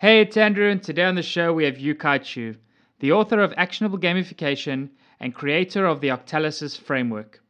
[0.00, 2.54] Hey, it's Andrew, and today on the show we have Yukai Chou,
[3.00, 7.42] the author of Actionable Gamification and creator of the Octalysis framework.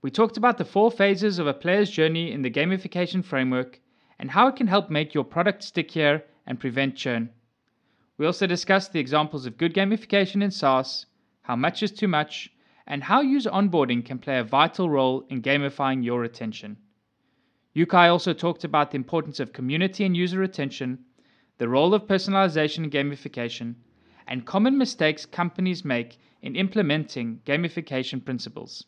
[0.00, 3.80] We talked about the four phases of a player's journey in the gamification framework
[4.20, 7.30] and how it can help make your product stickier and prevent churn.
[8.18, 11.06] We also discussed the examples of good gamification in SaaS,
[11.42, 12.52] how much is too much,
[12.86, 16.76] and how user onboarding can play a vital role in gamifying your retention.
[17.74, 21.00] Yukai also talked about the importance of community and user retention,
[21.58, 23.74] the role of personalization and gamification,
[24.26, 28.84] and common mistakes companies make in implementing gamification principles.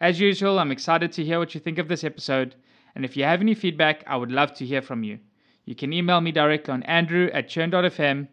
[0.00, 2.54] As usual, I'm excited to hear what you think of this episode,
[2.94, 5.18] and if you have any feedback, I would love to hear from you.
[5.64, 8.28] You can email me directly on andrew at churn.fm.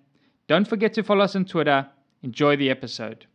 [0.48, 1.88] Don't forget to follow us on Twitter.
[2.22, 3.26] Enjoy the episode.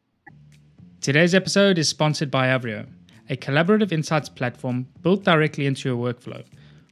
[1.01, 2.87] Today's episode is sponsored by Avrio,
[3.29, 6.45] a collaborative insights platform built directly into your workflow.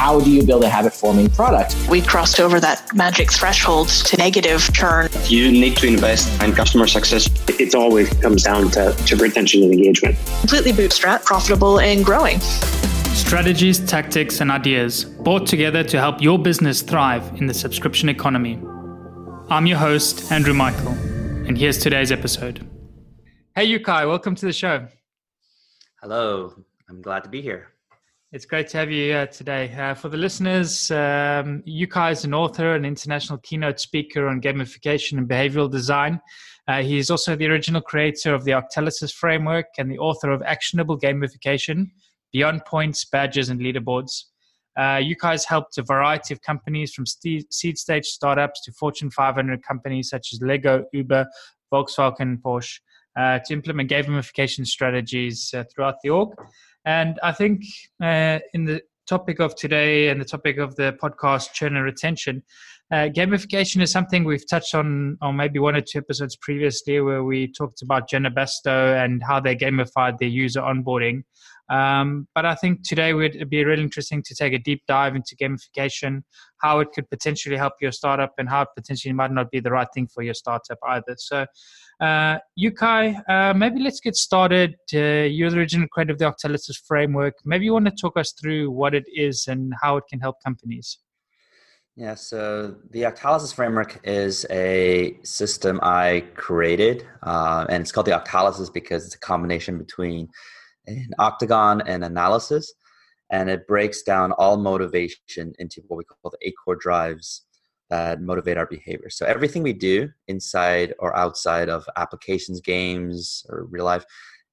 [0.00, 1.76] How do you build a habit forming product?
[1.90, 5.10] We crossed over that magic threshold to negative churn.
[5.26, 7.28] You need to invest in customer success.
[7.50, 10.16] it always comes down to, to retention and engagement.
[10.40, 12.40] Completely bootstrap, profitable and growing.
[13.12, 18.58] Strategies, tactics, and ideas brought together to help your business thrive in the subscription economy.
[19.50, 20.92] I'm your host, Andrew Michael,
[21.46, 22.66] and here's today's episode.
[23.54, 24.88] Hey, Yukai, welcome to the show.
[26.00, 26.54] Hello,
[26.88, 27.74] I'm glad to be here.
[28.32, 29.74] It's great to have you here today.
[29.74, 35.18] Uh, for the listeners, um, Yukai is an author and international keynote speaker on gamification
[35.18, 36.20] and behavioral design.
[36.68, 40.42] Uh, he is also the original creator of the Octalysis framework and the author of
[40.42, 41.90] Actionable Gamification,
[42.32, 44.26] Beyond Points, Badges, and Leaderboards.
[44.78, 49.10] Uh, Yukai has helped a variety of companies from ste- seed stage startups to Fortune
[49.10, 51.26] 500 companies such as Lego, Uber,
[51.72, 52.78] Volkswagen, and Porsche
[53.18, 56.30] uh, to implement gamification strategies uh, throughout the org.
[56.90, 57.62] And I think
[58.02, 62.42] uh, in the topic of today and the topic of the podcast, churn and retention,
[62.92, 67.22] uh, gamification is something we've touched on on maybe one or two episodes previously, where
[67.22, 71.22] we talked about Janna Bastow and how they gamified their user onboarding.
[71.70, 75.36] Um, but I think today would be really interesting to take a deep dive into
[75.36, 76.22] gamification,
[76.58, 79.70] how it could potentially help your startup, and how it potentially might not be the
[79.70, 81.14] right thing for your startup either.
[81.16, 81.46] So,
[82.00, 84.74] uh, Yukai, uh, maybe let's get started.
[84.92, 87.34] Uh, you're the original creator of the Octalysis framework.
[87.44, 90.36] Maybe you want to talk us through what it is and how it can help
[90.44, 90.98] companies.
[91.96, 98.12] Yeah, so the Octalysis framework is a system I created, uh, and it's called the
[98.12, 100.28] Octalysis because it's a combination between
[100.98, 102.72] an octagon and analysis,
[103.30, 107.46] and it breaks down all motivation into what we call the eight core drives
[107.90, 109.10] that motivate our behavior.
[109.10, 114.04] So everything we do inside or outside of applications, games, or real life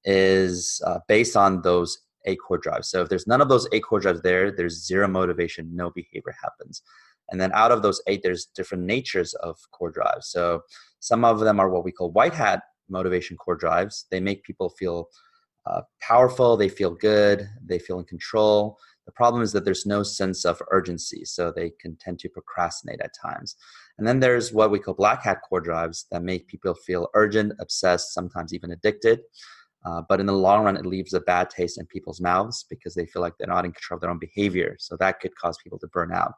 [0.03, 2.89] is uh, based on those eight core drives.
[2.89, 6.35] So if there's none of those eight core drives there, there's zero motivation, no behavior
[6.41, 6.81] happens.
[7.29, 10.29] And then out of those eight, there's different natures of core drives.
[10.29, 10.61] So
[10.99, 14.05] some of them are what we call white hat motivation core drives.
[14.11, 15.09] They make people feel
[15.67, 18.78] uh, powerful, they feel good, they feel in control.
[19.05, 23.01] The problem is that there's no sense of urgency, so they can tend to procrastinate
[23.01, 23.55] at times.
[23.97, 27.53] And then there's what we call black hat core drives that make people feel urgent,
[27.59, 29.22] obsessed, sometimes even addicted.
[29.85, 32.94] Uh, but in the long run, it leaves a bad taste in people's mouths because
[32.94, 34.75] they feel like they're not in control of their own behavior.
[34.79, 36.34] So that could cause people to burn out.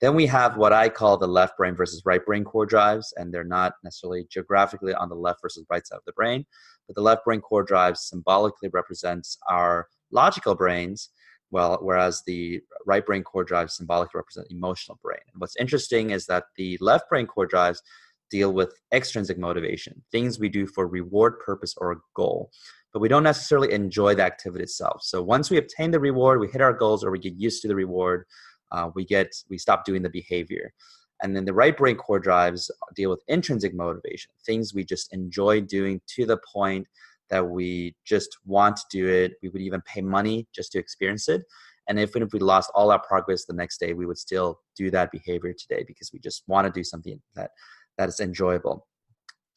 [0.00, 3.32] Then we have what I call the left brain versus right brain core drives, and
[3.32, 6.44] they're not necessarily geographically on the left versus right side of the brain,
[6.86, 11.10] but the left brain core drives symbolically represents our logical brains,
[11.50, 15.20] well, whereas the right brain core drives symbolically represent emotional brain.
[15.32, 17.82] And what's interesting is that the left brain core drives
[18.30, 22.50] deal with extrinsic motivation, things we do for reward purpose or goal.
[22.92, 25.02] But we don't necessarily enjoy the activity itself.
[25.02, 27.68] So once we obtain the reward, we hit our goals or we get used to
[27.68, 28.24] the reward,
[28.72, 30.72] uh, we get we stop doing the behavior
[31.22, 35.60] and then the right brain core drives deal with intrinsic motivation things we just enjoy
[35.60, 36.86] doing to the point
[37.30, 41.28] that we just want to do it we would even pay money just to experience
[41.28, 41.42] it
[41.86, 44.90] And if, if we lost all our progress the next day, we would still do
[44.90, 47.50] that behavior today because we just want to do something that
[47.98, 48.86] that is enjoyable.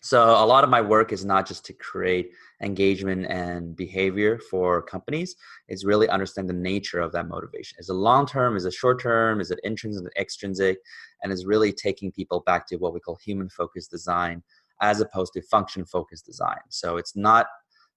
[0.02, 4.82] So a lot of my work is not just to create engagement and behavior for
[4.82, 5.36] companies.
[5.68, 7.78] It's really understand the nature of that motivation.
[7.80, 8.56] Is it long term?
[8.56, 9.42] Is it short term?
[9.42, 10.78] Is it intrinsic, and extrinsic?
[11.22, 14.44] And is really taking people back to what we call human focused design
[14.82, 16.60] as opposed to function focused design.
[16.70, 17.48] So it's not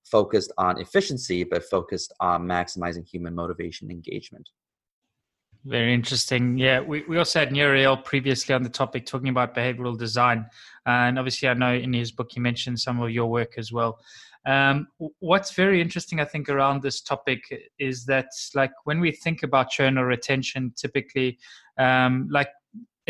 [0.04, 4.48] focused on efficiency, but focused on maximizing human motivation engagement.
[5.64, 6.56] Very interesting.
[6.56, 10.46] Yeah, we, we also had Nir Eyal previously on the topic talking about behavioral design.
[10.86, 14.00] And obviously, I know in his book he mentioned some of your work as well.
[14.46, 17.42] Um, what's very interesting, I think, around this topic
[17.78, 21.38] is that, like, when we think about churn or retention, typically,
[21.76, 22.48] um, like,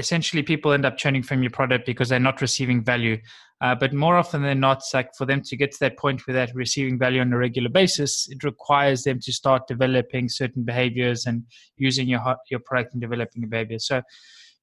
[0.01, 3.19] essentially people end up churning from your product because they're not receiving value.
[3.61, 6.35] Uh, but more often than not, like for them to get to that point where
[6.35, 11.27] they're receiving value on a regular basis, it requires them to start developing certain behaviors
[11.27, 11.45] and
[11.77, 12.21] using your
[12.51, 13.79] your product and developing a behavior.
[13.79, 14.01] So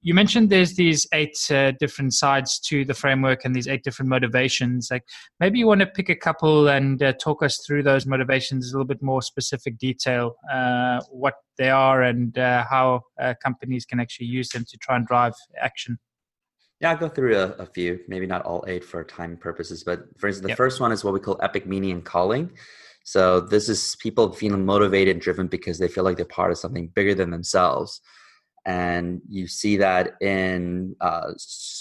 [0.08, 4.08] you mentioned there's these eight uh, different sides to the framework and these eight different
[4.08, 4.88] motivations.
[4.90, 5.04] Like
[5.42, 8.78] maybe you want to pick a couple and uh, talk us through those motivations a
[8.78, 14.00] little bit more specific detail uh, what they are and uh, how uh, companies can
[14.00, 16.00] actually use them to try and drive action.
[16.80, 20.06] Yeah i'll go through a, a few maybe not all eight for time purposes but
[20.20, 20.58] for instance the yep.
[20.58, 22.52] first one is what we call epic meaning and calling.
[23.04, 26.58] So this is people feeling motivated and driven because they feel like they're part of
[26.58, 28.00] something bigger than themselves
[28.68, 31.32] and you see that in uh,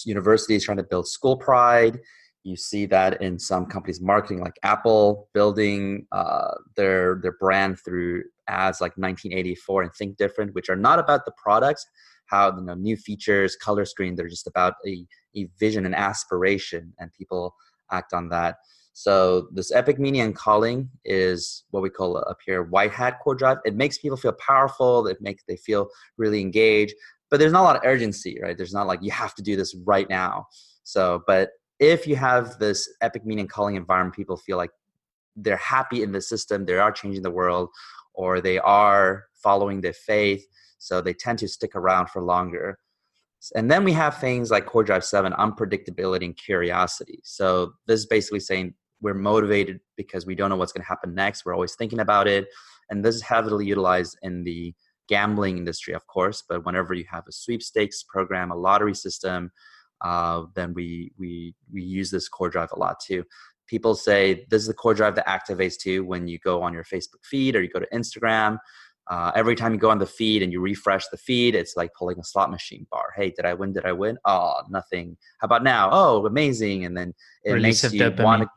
[0.05, 1.99] universities trying to build school pride.
[2.45, 8.23] You see that in some companies marketing like apple building uh, their their brand through
[8.47, 11.85] ads like 1984 and think different which are not about the products
[12.27, 15.05] how you know new features color screen they're just about a,
[15.35, 17.53] a vision and aspiration and people
[17.91, 18.59] act on that
[18.99, 23.35] so this epic meaning and calling is what we call up here white hat core
[23.35, 23.59] drive.
[23.67, 25.07] It makes people feel powerful.
[25.07, 26.95] It makes they feel really engaged.
[27.31, 28.57] But there's not a lot of urgency, right?
[28.57, 30.47] There's not like you have to do this right now.
[30.85, 34.71] So, but if you have this epic meaning calling environment, people feel like
[35.37, 37.69] they're happy in the system, they are changing the world,
[38.15, 40.47] or they are following their faith.
[40.79, 42.79] So they tend to stick around for longer.
[43.55, 47.21] And then we have things like Core Drive 7, unpredictability and curiosity.
[47.25, 48.73] So this is basically saying
[49.07, 51.45] we're motivated because we don't know what's going to happen next.
[51.45, 52.49] We're always thinking about it.
[52.91, 54.75] And this is heavily utilized in the
[55.09, 56.43] gambling industry, of course.
[56.49, 59.53] But whenever you have a sweepstakes program, a lottery system,
[60.05, 63.23] uh, then we, we, we use this core drive a lot too.
[63.69, 66.85] People say this is the core drive that activates too when you go on your
[66.85, 68.59] Facebook feed or you go to Instagram.
[69.09, 71.91] Uh, every time you go on the feed and you refresh the feed, it's like
[71.97, 73.13] pulling a slot machine bar.
[73.15, 73.73] Hey, did I win?
[73.73, 74.19] Did I win?
[74.25, 75.17] Oh, nothing.
[75.39, 75.91] How about now?
[75.93, 76.87] Oh, amazing!
[76.87, 77.15] And then
[77.45, 78.49] it Release makes you want to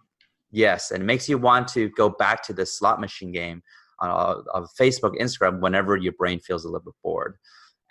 [0.51, 3.61] Yes, and it makes you want to go back to the slot machine game
[3.99, 7.35] on, uh, on Facebook, Instagram, whenever your brain feels a little bit bored.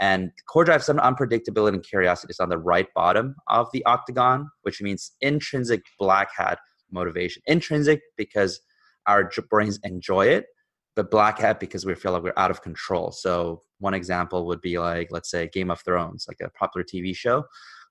[0.01, 4.49] And core drive some unpredictability and curiosity is on the right bottom of the octagon,
[4.63, 6.59] which means intrinsic black hat
[6.91, 7.43] motivation.
[7.47, 8.61] Intrinsic because
[9.07, 10.47] our brains enjoy it,
[10.95, 13.11] but black hat because we feel like we're out of control.
[13.11, 17.15] So one example would be like, let's say Game of Thrones, like a popular TV
[17.15, 17.45] show.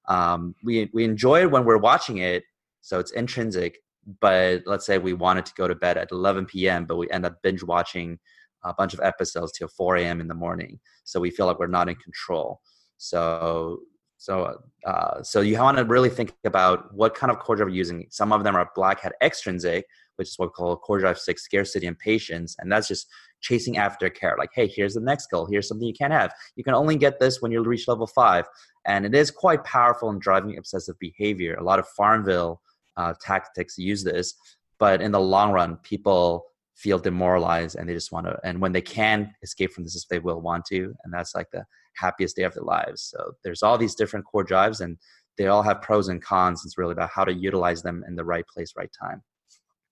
[0.07, 2.43] Um, we we enjoy it when we're watching it,
[2.81, 3.79] so it's intrinsic
[4.21, 7.25] but let's say we wanted to go to bed at 11 p.m., but we end
[7.25, 8.17] up binge watching
[8.63, 10.21] a bunch of episodes till 4 a.m.
[10.21, 10.79] in the morning.
[11.03, 12.61] So we feel like we're not in control.
[12.97, 13.79] So
[14.17, 17.75] so uh, so you want to really think about what kind of core drive you're
[17.75, 18.07] using.
[18.09, 21.43] Some of them are black hat extrinsic, which is what we call core drive six
[21.43, 23.07] scarcity and patience, and that's just
[23.41, 24.39] chasing after carrot.
[24.39, 25.45] Like, hey, here's the next goal.
[25.45, 26.33] Here's something you can't have.
[26.55, 28.45] You can only get this when you reach level five,
[28.85, 31.53] and it is quite powerful in driving obsessive behavior.
[31.53, 32.59] A lot of Farmville
[32.97, 34.33] uh, tactics use this
[34.79, 38.71] but in the long run people feel demoralized and they just want to and when
[38.71, 41.63] they can escape from this they will want to and that's like the
[41.95, 44.97] happiest day of their lives so there's all these different core drives and
[45.37, 48.23] they all have pros and cons it's really about how to utilize them in the
[48.23, 49.21] right place right time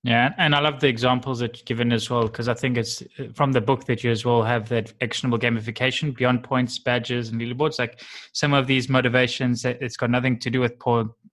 [0.06, 3.02] yeah, and I love the examples that you've given as well because I think it's
[3.34, 7.42] from the book that you as well have that actionable gamification beyond points, badges, and
[7.42, 7.80] leaderboards.
[7.80, 10.78] Like some of these motivations, it's got nothing to do with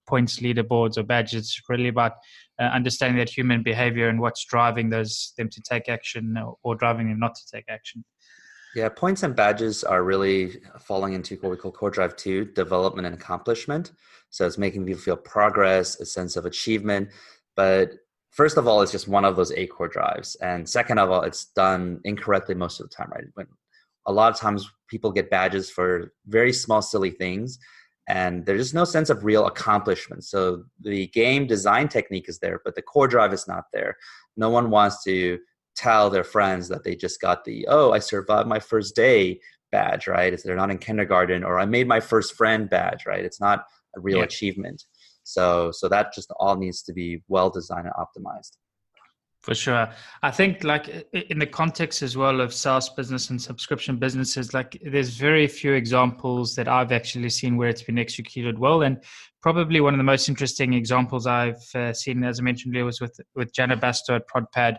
[0.06, 1.44] points, leaderboards, or badges.
[1.44, 2.12] It's really about
[2.61, 6.75] uh, understanding that human behavior and what's driving those them to take action or, or
[6.75, 8.04] driving them not to take action.
[8.75, 13.06] Yeah, points and badges are really falling into what we call core drive two development
[13.06, 13.92] and accomplishment.
[14.30, 17.11] So it's making people feel progress, a sense of achievement.
[17.54, 17.90] But
[18.30, 21.23] first of all, it's just one of those eight core drives, and second of all,
[21.23, 23.11] it's done incorrectly most of the time.
[23.11, 23.47] Right, when
[24.06, 27.59] a lot of times people get badges for very small, silly things,
[28.09, 30.25] and there's just no sense of real accomplishment.
[30.25, 33.97] So the game design technique is there, but the core drive is not there.
[34.37, 35.38] No one wants to
[35.76, 39.40] tell their friends that they just got the oh I survived my first day
[39.71, 40.38] badge, right?
[40.44, 43.25] They're not in kindergarten or I made my first friend badge, right?
[43.25, 43.64] It's not
[43.97, 44.25] a real yeah.
[44.25, 44.85] achievement.
[45.23, 48.56] So so that just all needs to be well designed and optimized.
[49.42, 49.88] For sure.
[50.22, 54.80] I think like in the context as well of SaaS business and subscription businesses, like
[54.84, 58.82] there's very few examples that I've actually seen where it's been executed well.
[58.82, 59.02] And
[59.42, 63.00] probably one of the most interesting examples I've uh, seen, as I mentioned, earlier was
[63.00, 64.76] with, with Janna Bastow at ProdPad.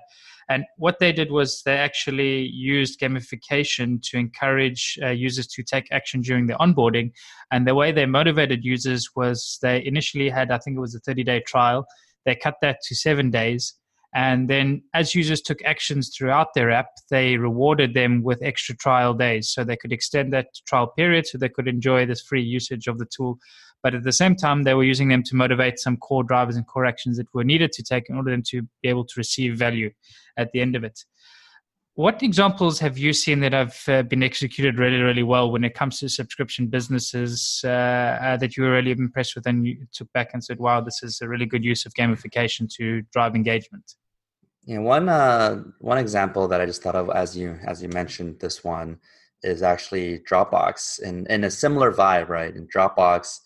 [0.47, 5.91] And what they did was they actually used gamification to encourage uh, users to take
[5.91, 7.11] action during the onboarding.
[7.51, 10.99] And the way they motivated users was they initially had, I think it was a
[10.99, 11.85] 30 day trial.
[12.25, 13.73] They cut that to seven days
[14.15, 19.15] and then, as users took actions throughout their app, they rewarded them with extra trial
[19.15, 19.49] days.
[19.49, 22.99] So they could extend that trial period so they could enjoy this free usage of
[22.99, 23.39] the tool.
[23.81, 26.67] But at the same time, they were using them to motivate some core drivers and
[26.67, 29.57] core actions that were needed to take in order them to be able to receive
[29.57, 29.89] value
[30.37, 30.99] at the end of it.
[31.95, 35.75] What examples have you seen that have uh, been executed really, really well when it
[35.75, 40.11] comes to subscription businesses uh, uh, that you were really impressed with and you took
[40.13, 43.93] back and said, wow, this is a really good use of gamification to drive engagement?
[44.65, 48.39] Yeah, one uh, one example that I just thought of as you as you mentioned
[48.39, 48.99] this one
[49.41, 52.55] is actually Dropbox in in a similar vibe, right?
[52.55, 53.39] In Dropbox,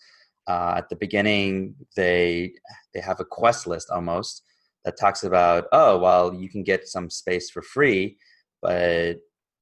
[0.46, 2.52] uh, at the beginning they
[2.94, 4.44] they have a quest list almost
[4.84, 8.16] that talks about oh well you can get some space for free,
[8.62, 9.16] but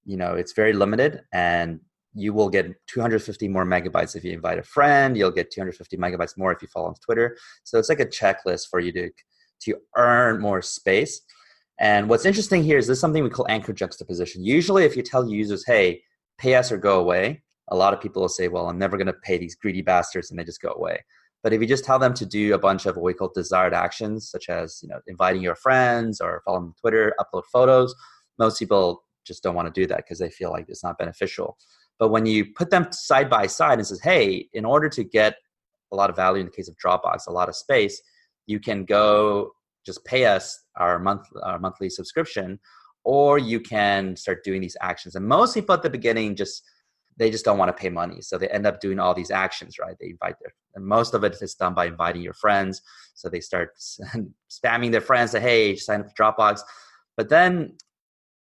[0.04, 1.80] you know it's very limited and
[2.12, 5.16] you will get 250 more megabytes if you invite a friend.
[5.16, 7.36] You'll get 250 megabytes more if you follow on Twitter.
[7.64, 9.10] So it's like a checklist for you to
[9.62, 11.22] to earn more space
[11.78, 14.44] and what's interesting here is this is something we call anchor juxtaposition.
[14.44, 16.02] Usually, if you tell users, hey,
[16.38, 19.06] pay us or go away, a lot of people will say, well, I'm never going
[19.08, 21.04] to pay these greedy bastards, and they just go away.
[21.42, 23.74] But if you just tell them to do a bunch of what we call desired
[23.74, 27.94] actions, such as you know inviting your friends or following Twitter, upload photos,
[28.38, 31.56] most people just don't want to do that because they feel like it's not beneficial.
[31.98, 35.36] But when you put them side by side and says, hey, in order to get
[35.92, 38.00] a lot of value in the case of Dropbox, a lot of space,
[38.46, 39.52] you can go
[39.86, 42.58] just pay us our month our monthly subscription
[43.04, 45.14] or you can start doing these actions.
[45.14, 46.62] And most people at the beginning just
[47.18, 49.78] they just don't want to pay money so they end up doing all these actions
[49.78, 49.96] right?
[50.00, 52.82] They invite their and most of it is done by inviting your friends
[53.14, 53.70] so they start
[54.50, 56.60] spamming their friends say hey sign up for dropbox.
[57.16, 57.76] But then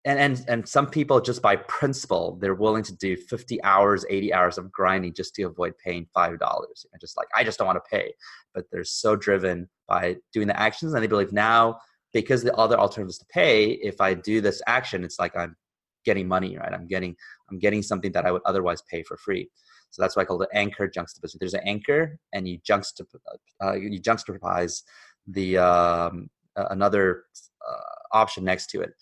[0.05, 4.35] and and and some people just by principle they're willing to do 50 hours 80
[4.35, 6.87] hours of grinding just to avoid paying five dollars.
[7.01, 8.13] Just like i just don't want to pay.
[8.55, 11.79] But they're so driven by doing the actions and they believe now
[12.13, 15.57] because the other alternative is to pay if i do this action it's like i'm
[16.05, 16.73] getting money right?
[16.73, 17.15] I'm getting
[17.51, 19.49] i'm getting something that i would otherwise pay for free.
[19.91, 21.39] So that's why i call it anchor juxtaposition.
[21.41, 23.15] There's an anchor and you juxtap-
[23.63, 24.83] uh, you juxtapose
[25.29, 27.25] the um, another
[27.67, 28.95] uh, option next to it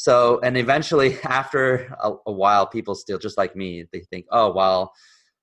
[0.00, 4.50] so and eventually after a, a, while people still just like me they think oh
[4.50, 4.92] well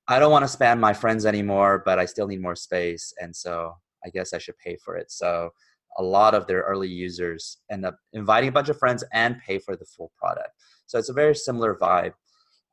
[0.07, 3.35] i don't want to spam my friends anymore but i still need more space and
[3.35, 3.71] so
[4.03, 5.11] i guess i should pay for it.
[5.11, 5.51] So
[5.99, 9.59] a lot of their early users end up inviting a bunch of friends and pay
[9.59, 10.49] for the full product.
[10.85, 12.13] So it's a very similar vibe.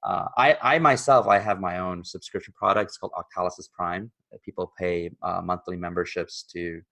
[0.02, 4.12] Uh, I, I myself i have my own subscription product it's called octalysis prime
[4.44, 6.82] people pay uh, monthly memberships to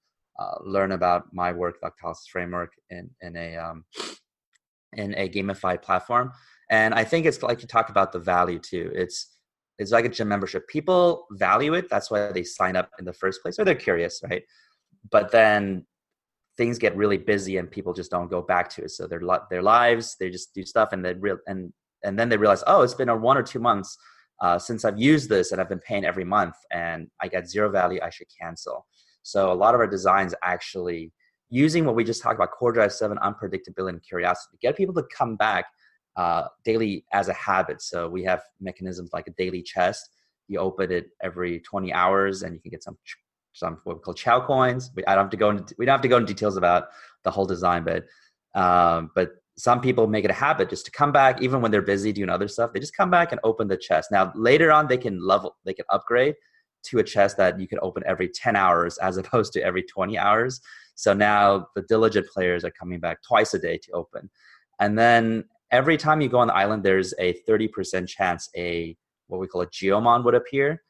[0.40, 3.84] uh, learn about my work the octalysis framework in, in a um,
[4.94, 6.32] in a gamified platform.
[6.70, 8.90] And I think it's like you talk about the value too.
[8.94, 9.28] It's
[9.78, 10.68] it's like a gym membership.
[10.68, 11.88] People value it.
[11.90, 14.42] That's why they sign up in the first place, or they're curious, right?
[15.11, 15.87] But then
[16.56, 18.90] things get really busy, and people just don't go back to it.
[18.90, 19.20] So their
[19.50, 21.72] their lives, they just do stuff, and they real and
[22.04, 23.96] and then they realize, oh, it's been a one or two months
[24.40, 27.70] uh, since I've used this, and I've been paying every month, and I get zero
[27.70, 28.00] value.
[28.02, 28.87] I should cancel.
[29.22, 31.12] So a lot of our designs actually
[31.52, 35.04] using what we just talked about core drive 7 unpredictability and curiosity get people to
[35.14, 35.66] come back
[36.16, 37.82] uh, daily as a habit.
[37.82, 40.11] So we have mechanisms like a daily chest.
[40.49, 42.97] You open it every 20 hours and you can get some
[43.54, 44.90] some what we call chow coins.
[44.97, 46.88] We, I don't have to go into we don't have to go into details about
[47.23, 48.04] the whole design but
[48.59, 51.82] um, but some people make it a habit just to come back even when they're
[51.82, 54.11] busy doing other stuff they just come back and open the chest.
[54.11, 56.35] Now later on they can level they can upgrade
[56.85, 60.16] to a chest that you can open every 10 hours as opposed to every 20
[60.18, 60.62] hours
[61.02, 64.30] so now the diligent players are coming back twice a day to open.
[64.78, 65.42] And then
[65.73, 69.62] every time you go on the island, there's a 30% chance a what we call
[69.62, 70.80] a geomon would appear,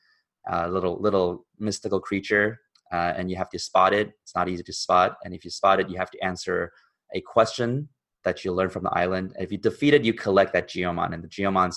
[0.51, 2.61] a little little mystical creature,
[2.93, 4.13] uh, and you have to spot it.
[4.23, 6.71] It's not easy to spot, and if you spot it, you have to answer
[7.15, 7.89] a question
[8.25, 9.35] that you learn from the island.
[9.39, 11.77] If you defeat it, you collect that geomon, and the geomons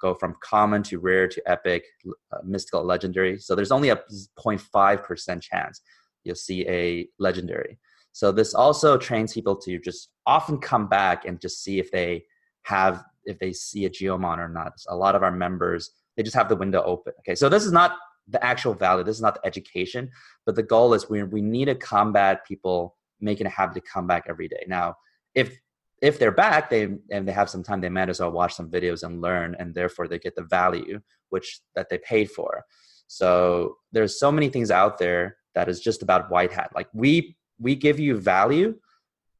[0.00, 1.84] go from common to rare to epic,
[2.32, 3.38] uh, mystical, legendary.
[3.38, 5.82] So there's only a 0.5% chance
[6.28, 7.78] you'll see a legendary.
[8.12, 12.24] So this also trains people to just often come back and just see if they
[12.62, 14.72] have if they see a geomon or not.
[14.88, 17.12] A lot of our members they just have the window open.
[17.20, 19.04] Okay, so this is not the actual value.
[19.04, 20.10] This is not the education,
[20.44, 24.06] but the goal is we we need to combat people making a habit to come
[24.06, 24.64] back every day.
[24.66, 24.96] Now,
[25.34, 25.58] if
[26.02, 28.70] if they're back, they and they have some time, they might as well watch some
[28.70, 32.64] videos and learn, and therefore they get the value which that they paid for.
[33.06, 36.70] So there's so many things out there that is just about white hat.
[36.74, 38.78] Like we we give you value,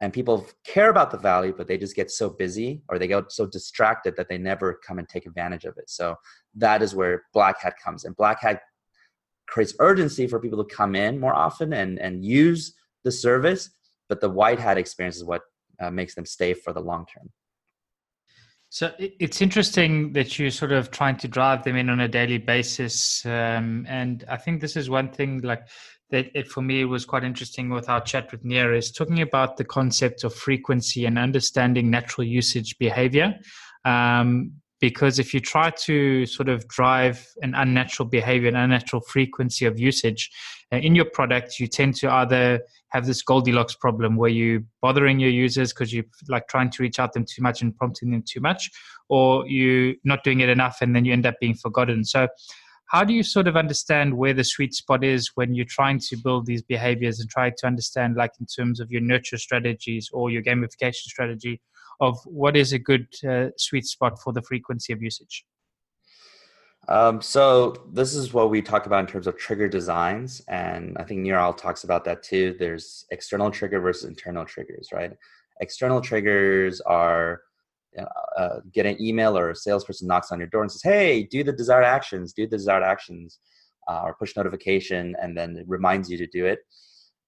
[0.01, 3.31] and people care about the value, but they just get so busy or they get
[3.33, 5.91] so distracted that they never come and take advantage of it.
[5.91, 6.17] So
[6.57, 8.13] that is where black hat comes in.
[8.13, 8.63] Black hat
[9.47, 12.75] creates urgency for people to come in more often and and use
[13.05, 13.71] the service,
[14.09, 15.43] but the white hat experience is what
[15.81, 17.31] uh, makes them stay for the long term.
[18.71, 22.37] So it's interesting that you're sort of trying to drive them in on a daily
[22.37, 25.67] basis, um, and I think this is one thing like
[26.11, 26.27] that.
[26.35, 29.65] It for me was quite interesting with our chat with Nir is talking about the
[29.65, 33.35] concept of frequency and understanding natural usage behavior.
[33.85, 39.67] Um, because if you try to sort of drive an unnatural behavior, an unnatural frequency
[39.67, 40.31] of usage
[40.73, 42.61] uh, in your product, you tend to either
[42.91, 46.99] have this Goldilocks problem where you're bothering your users because you're like trying to reach
[46.99, 48.71] out to them too much and prompting them too much,
[49.09, 52.05] or you're not doing it enough and then you end up being forgotten.
[52.05, 52.29] So
[52.89, 56.17] how do you sort of understand where the sweet spot is when you're trying to
[56.17, 60.31] build these behaviors and try to understand like in terms of your nurture strategies or
[60.31, 61.61] your gamification strategy
[62.01, 65.45] of what is a good uh, sweet spot for the frequency of usage?
[66.89, 71.05] Um, so this is what we talk about in terms of trigger designs, and I
[71.05, 72.57] think Nir Eyal talks about that too.
[72.59, 75.13] There's external trigger versus internal triggers, right?
[75.61, 77.43] External triggers are
[78.37, 81.43] uh, get an email or a salesperson knocks on your door and says, "Hey, do
[81.43, 83.41] the desired actions, do the desired actions,"
[83.89, 86.61] uh, or push notification, and then it reminds you to do it.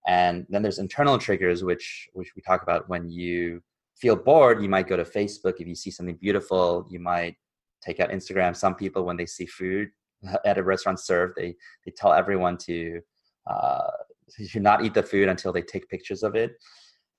[0.07, 3.62] And then there's internal triggers, which which we talk about when you
[4.00, 5.55] feel bored, you might go to Facebook.
[5.59, 7.37] If you see something beautiful, you might
[7.83, 8.57] take out Instagram.
[8.57, 9.91] Some people, when they see food
[10.45, 13.00] at a restaurant served, they they tell everyone to
[13.49, 13.91] uh,
[14.53, 16.53] to not eat the food until they take pictures of it.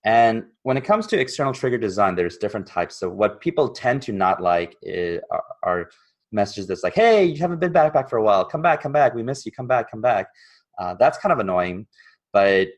[0.03, 2.95] And when it comes to external trigger design, there's different types.
[2.95, 5.89] So what people tend to not like is, are, are,
[6.33, 8.45] messages that's like, "Hey, you haven't been back back for a while.
[8.45, 9.13] Come back, come back.
[9.13, 9.51] We miss you.
[9.51, 10.27] Come back, come back."
[10.79, 11.85] Uh, that's kind of annoying,
[12.31, 12.69] but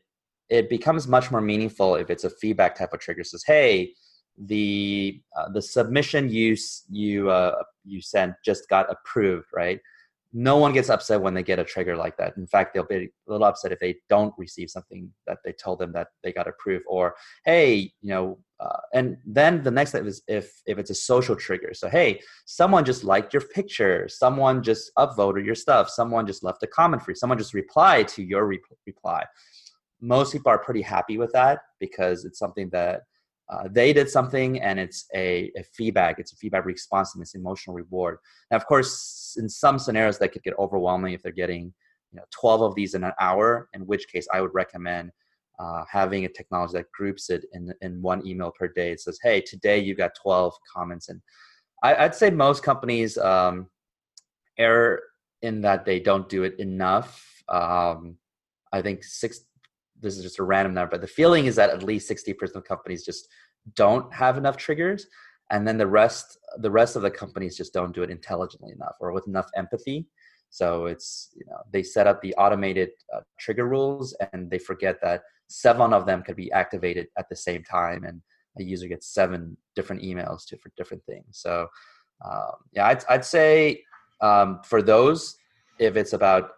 [0.48, 3.24] it becomes much more meaningful if it's a feedback type of trigger.
[3.24, 3.92] says, hey,
[4.36, 6.56] the uh, the submission you
[6.90, 9.78] you uh, you sent just got approved, right?
[10.34, 12.36] No one gets upset when they get a trigger like that.
[12.36, 15.78] In fact, they'll be a little upset if they don't receive something that they told
[15.78, 16.84] them that they got approved.
[16.88, 20.94] Or hey, you know, uh, and then the next step is if if it's a
[20.94, 21.72] social trigger.
[21.72, 26.62] So hey, someone just liked your picture, someone just upvoted your stuff, someone just left
[26.64, 29.24] a comment for you, someone just replied to your re- reply
[30.00, 33.02] most people are pretty happy with that because it's something that
[33.50, 37.34] uh, they did something and it's a, a, feedback it's a feedback response and it's
[37.34, 38.18] emotional reward.
[38.50, 41.72] Now of course in some scenarios that could get overwhelming if they're getting
[42.14, 45.10] you know 12 of these in an hour in which case i would recommend
[45.58, 49.18] uh, having a technology that groups it in, in one email per day it says
[49.22, 51.20] hey today you got 12 comments and
[51.82, 53.68] I, would say most companies um,
[54.58, 55.02] err
[55.42, 57.42] in that they don't do it enough.
[57.48, 58.16] Um,
[58.72, 59.40] i think six
[60.04, 62.64] this is just a random number, but the feeling is that at least 60% of
[62.64, 63.28] companies just
[63.74, 65.06] don't have enough triggers.
[65.50, 68.96] And then the rest, the rest of the companies just don't do it intelligently enough
[69.00, 70.06] or with enough empathy.
[70.50, 75.00] So it's, you know, they set up the automated uh, trigger rules and they forget
[75.02, 78.04] that seven of them could be activated at the same time.
[78.04, 78.22] And
[78.58, 81.26] a user gets seven different emails to, for different things.
[81.32, 81.66] So
[82.24, 83.82] um, yeah, I'd, I'd say
[84.20, 85.36] um, for those,
[85.78, 86.50] if it's about,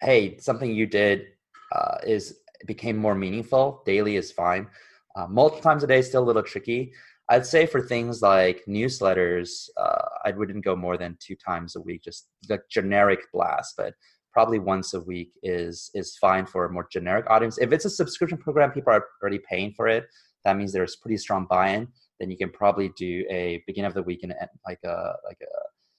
[0.00, 1.26] hey, something you did
[1.72, 3.82] uh, is became more meaningful.
[3.84, 4.68] Daily is fine.
[5.16, 6.92] Uh, multiple times a day is still a little tricky.
[7.28, 11.80] I'd say for things like newsletters, uh, I wouldn't go more than two times a
[11.80, 13.74] week, just the generic blast.
[13.76, 13.94] But
[14.32, 17.58] probably once a week is is fine for a more generic audience.
[17.58, 20.04] If it's a subscription program, people are already paying for it.
[20.44, 21.88] That means there's pretty strong buy-in.
[22.20, 24.32] Then you can probably do a beginning of the week and
[24.66, 25.52] like a like a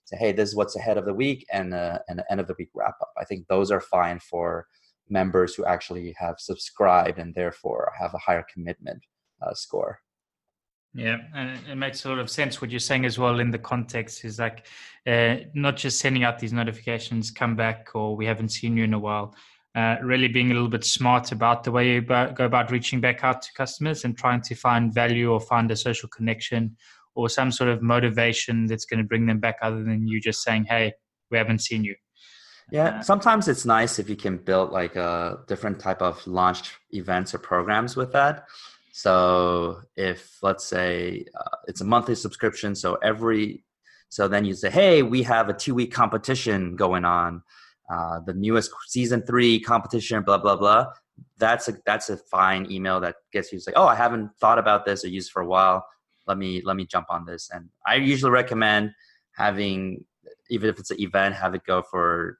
[0.06, 2.56] say, hey, this is what's ahead of the week and a, and end of the
[2.58, 3.12] week wrap up.
[3.20, 4.68] I think those are fine for
[5.10, 9.02] members who actually have subscribed and therefore have a higher commitment
[9.42, 10.00] uh, score.
[10.94, 13.60] Yeah, and it makes a lot of sense what you're saying as well in the
[13.60, 14.66] context is like
[15.06, 18.94] uh, not just sending out these notifications, come back, or we haven't seen you in
[18.94, 19.36] a while.
[19.76, 23.24] Uh, really being a little bit smart about the way you go about reaching back
[23.24, 26.76] out to customers and trying to find value or find a social connection
[27.14, 30.42] or some sort of motivation that's going to bring them back other than you just
[30.42, 30.92] saying, hey,
[31.30, 31.94] we haven't seen you.
[32.72, 37.34] Yeah, sometimes it's nice if you can build like a different type of launch events
[37.34, 38.48] or programs with that.
[38.92, 43.64] So if let's say uh, it's a monthly subscription, so every
[44.10, 47.42] so then you say, hey, we have a two week competition going on,
[47.90, 50.88] uh, the newest season three competition, blah blah blah.
[51.38, 54.60] That's a that's a fine email that gets you to say, oh, I haven't thought
[54.60, 55.86] about this or used for a while.
[56.26, 57.50] Let me let me jump on this.
[57.54, 58.92] And I usually recommend
[59.36, 60.04] having
[60.50, 62.40] even if it's an event, have it go for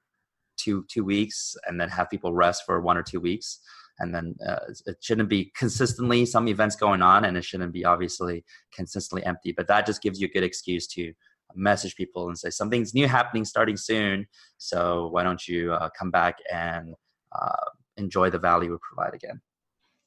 [0.58, 3.60] two two weeks and then have people rest for one or two weeks.
[4.00, 7.84] And then uh, it shouldn't be consistently some events going on and it shouldn't be
[7.84, 11.12] obviously consistently empty but that just gives you a good excuse to
[11.54, 14.26] message people and say something's new happening starting soon.
[14.58, 16.94] So why don't you uh, come back and
[17.32, 19.40] uh, enjoy the value we provide again?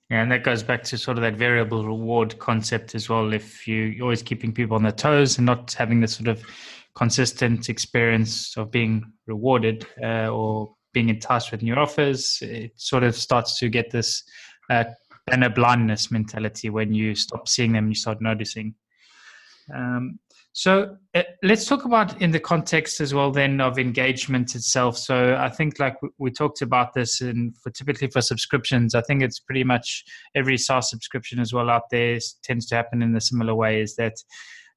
[0.09, 3.31] Yeah, and that goes back to sort of that variable reward concept as well.
[3.31, 6.43] If you, you're always keeping people on their toes and not having this sort of
[6.95, 13.03] consistent experience of being rewarded uh, or being in touch with new offers, it sort
[13.03, 14.23] of starts to get this
[14.69, 14.83] uh,
[15.27, 18.75] banner blindness mentality when you stop seeing them, you start noticing.
[19.73, 20.19] Um,
[20.53, 24.97] so uh, let's talk about in the context as well then of engagement itself.
[24.97, 29.21] So I think like we talked about this and for typically for subscriptions, I think
[29.23, 30.03] it's pretty much
[30.35, 33.95] every SaaS subscription as well out there tends to happen in a similar way is
[33.95, 34.15] that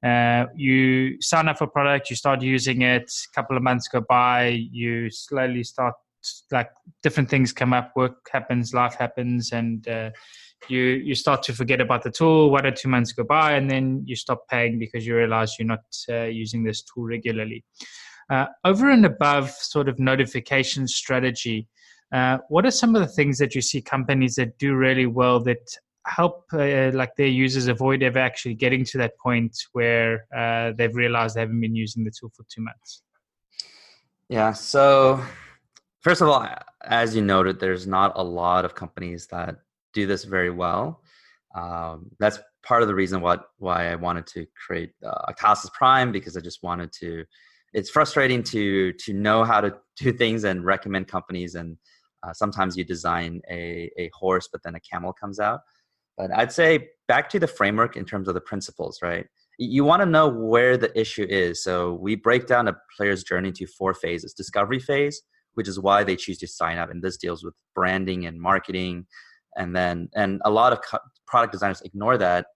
[0.05, 3.89] uh, you sign up for a product, you start using it, a couple of months
[3.89, 5.95] go by, you slowly start
[6.51, 6.71] like
[7.03, 10.11] different things come up, work happens, life happens, and uh,
[10.69, 12.51] you you start to forget about the tool.
[12.51, 15.69] One or two months go by, and then you stop paying because you realize you're
[15.69, 17.65] not uh, using this tool regularly.
[18.31, 21.69] Uh, over and above sort of notification strategy,
[22.13, 25.41] uh, what are some of the things that you see companies that do really well
[25.41, 30.73] that help uh, like their users avoid ever actually getting to that point where uh,
[30.77, 33.03] they've realized they haven't been using the tool for two months?
[34.29, 34.53] Yeah.
[34.53, 35.23] So
[36.03, 36.47] first of all,
[36.83, 39.57] as you noted, there's not a lot of companies that
[39.93, 41.03] do this very well.
[41.55, 45.33] Um, that's part of the reason what why I wanted to create uh,
[45.73, 47.25] Prime because I just wanted to.
[47.73, 51.77] It's frustrating to to know how to do things and recommend companies, and
[52.23, 55.61] uh, sometimes you design a a horse, but then a camel comes out.
[56.17, 59.27] But I'd say back to the framework in terms of the principles, right?
[59.59, 61.63] You want to know where the issue is.
[61.63, 65.23] So we break down a player's journey to four phases: discovery phase,
[65.55, 69.07] which is why they choose to sign up, and this deals with branding and marketing,
[69.57, 70.81] and then and a lot of
[71.27, 72.47] product designers ignore that,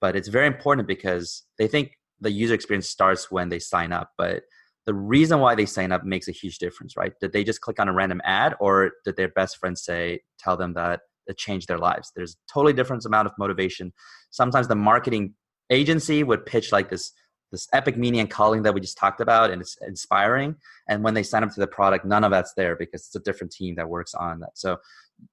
[0.00, 4.10] but it's very important because they think the user experience starts when they sign up,
[4.16, 4.42] but
[4.86, 7.12] the reason why they sign up makes a huge difference, right?
[7.20, 10.56] Did they just click on a random ad, or did their best friend say tell
[10.56, 12.12] them that that changed their lives.
[12.14, 13.92] There's totally different amount of motivation.
[14.30, 15.34] Sometimes the marketing
[15.70, 17.12] agency would pitch like this
[17.52, 20.56] this epic meaning and calling that we just talked about and it's inspiring.
[20.88, 23.20] And when they sign up to the product none of that's there because it's a
[23.20, 24.58] different team that works on that.
[24.58, 24.78] So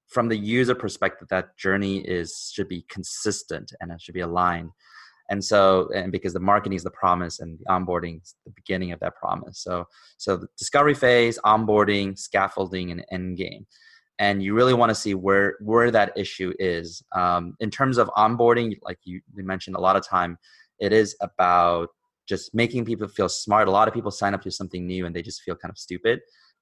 [0.08, 4.70] from the user perspective that journey is should be consistent and it should be aligned.
[5.30, 8.92] And so and because the marketing is the promise and the onboarding is the beginning
[8.92, 9.60] of that promise.
[9.62, 13.66] So so the discovery phase onboarding scaffolding and end game
[14.18, 17.02] and you really want to see where where that issue is.
[17.14, 20.38] Um, in terms of onboarding like you, you mentioned a lot of time
[20.78, 21.88] it is about
[22.26, 23.68] just making people feel smart.
[23.68, 25.78] A lot of people sign up to something new and they just feel kind of
[25.78, 26.20] stupid.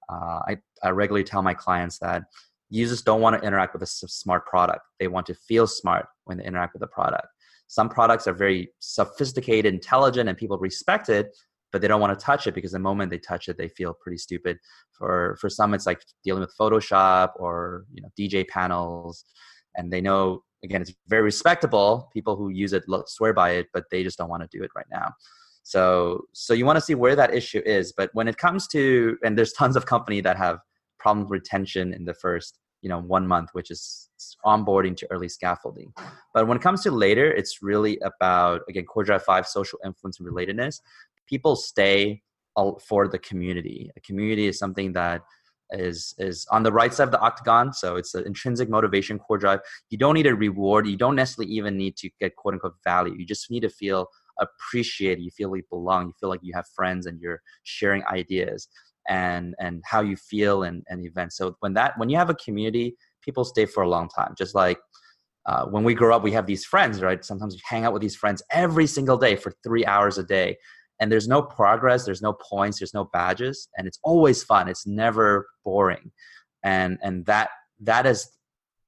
[0.08, 2.24] Uh, I, I regularly tell my clients that
[2.68, 4.80] users don't want to interact with a smart product.
[4.98, 7.28] They want to feel smart when they interact with the product.
[7.68, 11.34] Some products are very sophisticated intelligent and people respect it
[11.72, 13.94] but they don't want to touch it because the moment they touch it, they feel
[13.94, 14.58] pretty stupid.
[14.92, 19.24] For for some, it's like dealing with Photoshop or you know DJ panels,
[19.76, 22.10] and they know again it's very respectable.
[22.12, 24.70] People who use it swear by it, but they just don't want to do it
[24.76, 25.12] right now.
[25.62, 27.92] So so you want to see where that issue is.
[27.92, 30.58] But when it comes to and there's tons of company that have
[30.98, 34.08] problem retention in the first you know one month which is
[34.44, 35.92] onboarding to early scaffolding
[36.34, 40.18] but when it comes to later it's really about again core drive 5 social influence
[40.20, 40.80] and relatedness
[41.28, 42.22] people stay
[42.86, 43.90] for the community.
[43.96, 45.22] A community is something that
[45.70, 47.72] is is on the right side of the octagon.
[47.72, 49.60] So it's an intrinsic motivation core drive.
[49.90, 50.86] You don't need a reward.
[50.86, 53.14] You don't necessarily even need to get quote unquote value.
[53.14, 54.06] You just need to feel
[54.40, 55.22] appreciated.
[55.22, 56.08] You feel like you belong.
[56.08, 58.68] You feel like you have friends and you're sharing ideas
[59.08, 61.36] and and how you feel and, and events.
[61.36, 64.34] So when that when you have a community, people stay for a long time.
[64.36, 64.78] Just like
[65.46, 67.24] uh, when we grow up, we have these friends, right?
[67.24, 70.56] Sometimes we hang out with these friends every single day for three hours a day
[71.02, 74.86] and there's no progress there's no points there's no badges and it's always fun it's
[74.86, 76.12] never boring.
[76.62, 78.30] And and that that is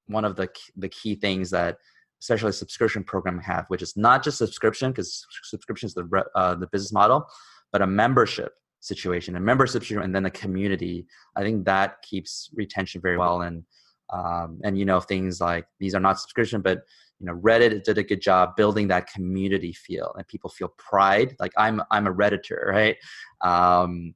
[0.06, 1.76] one of the the key things that
[2.22, 6.68] especially subscription program have which is not just subscription because subscription is the uh, the
[6.68, 7.26] business model
[7.72, 11.06] but a membership situation and membership and then the community.
[11.36, 13.64] I think that keeps retention very well and
[14.12, 16.82] um, and you know things like these are not subscription but
[17.20, 21.34] you know reddit did a good job building that community feel and people feel pride
[21.38, 22.96] like i'm i'm a redditor right?
[23.40, 24.14] Um,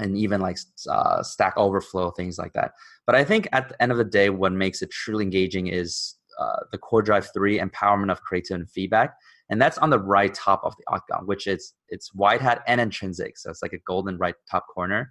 [0.00, 0.56] and even like
[0.88, 2.72] uh, stack overflow things like that.
[3.06, 6.16] But i think at the end of the day what makes it truly engaging is
[6.38, 9.14] uh, the core drive 3 empowerment of creativity and feedback
[9.50, 12.80] and that's on the right top of the octagon which is it's white hat and
[12.80, 15.10] intrinsic so it's like a golden right top corner.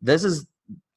[0.00, 0.46] This is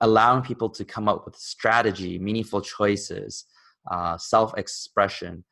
[0.02, 3.46] allowing people to come up with strategy meaningful choices
[3.92, 5.44] uh, self-expression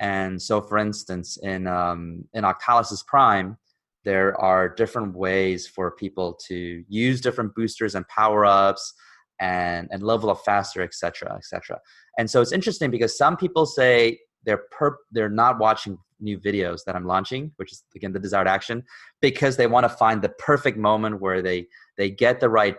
[0.00, 3.56] and so for instance in um, in octalysis prime
[4.04, 8.94] there are different ways for people to use different boosters and power-ups
[9.40, 11.78] and and level up faster etc etc
[12.18, 16.80] and so it's interesting because some people say they're per they're not watching new videos
[16.84, 18.82] that i'm launching which is again the desired action
[19.20, 22.76] because they want to find the perfect moment where they they get the right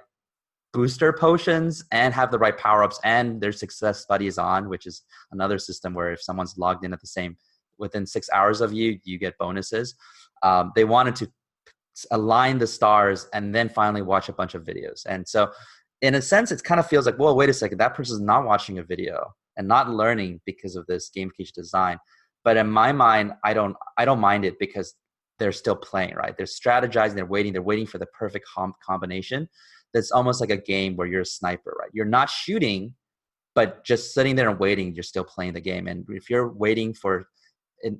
[0.71, 5.01] booster potions and have the right power-ups and their success studies on which is
[5.31, 7.35] another system where if someone's logged in at the same
[7.79, 9.95] within six hours of you you get bonuses.
[10.43, 11.31] Um, they wanted to
[12.11, 15.05] align the stars and then finally watch a bunch of videos.
[15.05, 15.51] And so
[16.01, 18.45] in a sense it kind of feels like well wait a second that person's not
[18.45, 21.97] watching a video and not learning because of this game gamification design.
[22.43, 24.93] But in my mind i don't i don't mind it because
[25.39, 26.35] they're still playing right?
[26.37, 29.49] They're strategizing they're waiting they're waiting for the perfect com- combination
[29.93, 31.89] that's almost like a game where you're a sniper, right?
[31.93, 32.93] You're not shooting,
[33.55, 35.87] but just sitting there and waiting, you're still playing the game.
[35.87, 37.27] And if you're waiting for,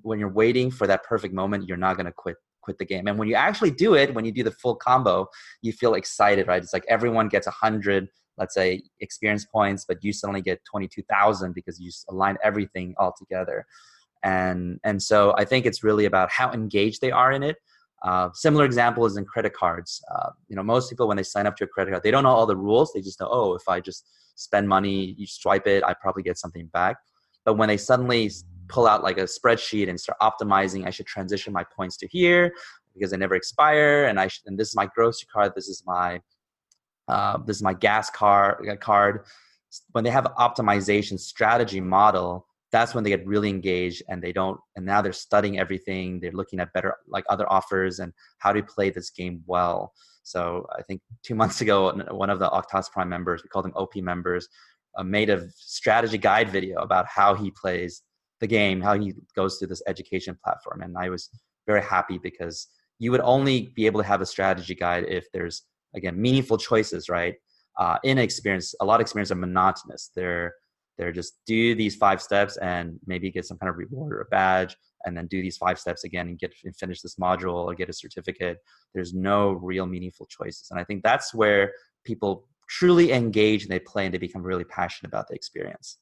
[0.01, 3.07] when you're waiting for that perfect moment, you're not going to quit quit the game.
[3.07, 5.27] And when you actually do it, when you do the full combo,
[5.61, 6.61] you feel excited, right?
[6.61, 10.87] It's like everyone gets a hundred, let's say, experience points, but you suddenly get twenty
[10.87, 13.65] two thousand because you align everything all together.
[14.23, 17.57] And and so I think it's really about how engaged they are in it
[18.01, 20.01] uh, similar example is in credit cards.
[20.13, 22.23] Uh, you know, most people when they sign up to a credit card, they don't
[22.23, 22.93] know all the rules.
[22.93, 26.37] They just know, oh, if I just spend money, you swipe it, I probably get
[26.37, 26.97] something back.
[27.45, 28.31] But when they suddenly
[28.67, 32.53] pull out like a spreadsheet and start optimizing, I should transition my points to here
[32.93, 35.83] because they never expire, and I should, and this is my grocery card, this is
[35.85, 36.21] my
[37.07, 39.25] uh, this is my gas car uh, card.
[39.91, 44.59] When they have optimization strategy model, that's when they get really engaged and they don't
[44.75, 48.63] and now they're studying everything they're looking at better like other offers and how to
[48.63, 49.93] play this game well?
[50.23, 53.73] So i think two months ago one of the octas prime members we call them
[53.75, 54.47] op members
[54.97, 58.03] uh, made a strategy guide video about how he plays
[58.39, 60.81] the game how he goes through this education platform.
[60.81, 61.29] And i was
[61.67, 62.67] very happy because
[62.99, 65.63] you would only be able to have a strategy guide if there's
[65.95, 67.35] again meaningful choices right?
[67.77, 70.11] Uh, in experience a lot of experience are monotonous.
[70.15, 70.53] They're
[70.99, 74.25] they're just do these five steps and maybe get some kind of reward or a
[74.25, 77.73] badge and then do these five steps again and get and finish this module or
[77.73, 78.57] get a certificate.
[78.93, 80.67] There's no real meaningful choices.
[80.69, 81.71] And i think that's where
[82.03, 85.97] people truly engage and they play and they become really passionate about the experience.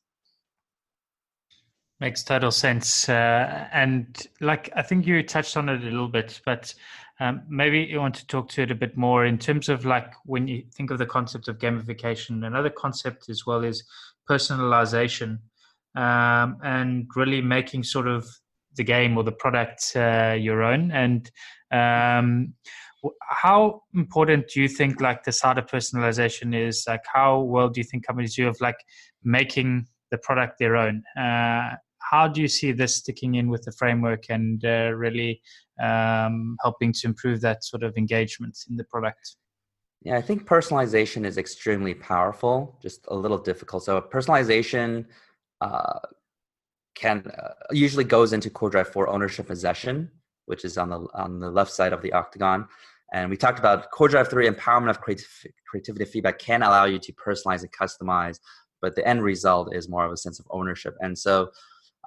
[2.00, 6.42] Makes total sense uh, and like i think you touched on it a little bit
[6.46, 6.74] but
[7.20, 10.14] um, maybe you want to talk to it a bit more in terms of like
[10.26, 12.46] when you think of the concept of gamification.
[12.46, 13.84] Another concept as well is
[14.30, 15.40] personalization
[15.96, 18.28] um, and really making sort of
[18.76, 20.92] the game or the product uh, your own.
[20.92, 21.30] And
[21.72, 22.54] um,
[23.30, 26.86] how important do you think like the side of personalization is?
[26.88, 28.78] Like how well do you think companies do of like
[29.24, 31.04] making the product their own?
[31.20, 35.42] Uh, how do you see this sticking in with the framework and uh, really
[35.82, 39.36] um, helping to improve that sort of engagement in the product
[40.02, 43.84] yeah, I think personalization is extremely powerful, just a little difficult.
[43.84, 45.06] So personalization
[45.62, 46.00] uh,
[46.96, 50.12] can uh, usually goes into Core Drive 4 ownership possession,
[50.46, 52.68] which is on the on the left side of the octagon.
[53.14, 55.28] And we talked about Core Drive 3 empowerment of creative,
[55.70, 58.40] creativity feedback can allow you to personalize and customize,
[58.82, 60.96] but the end result is more of a sense of ownership.
[61.00, 61.50] And so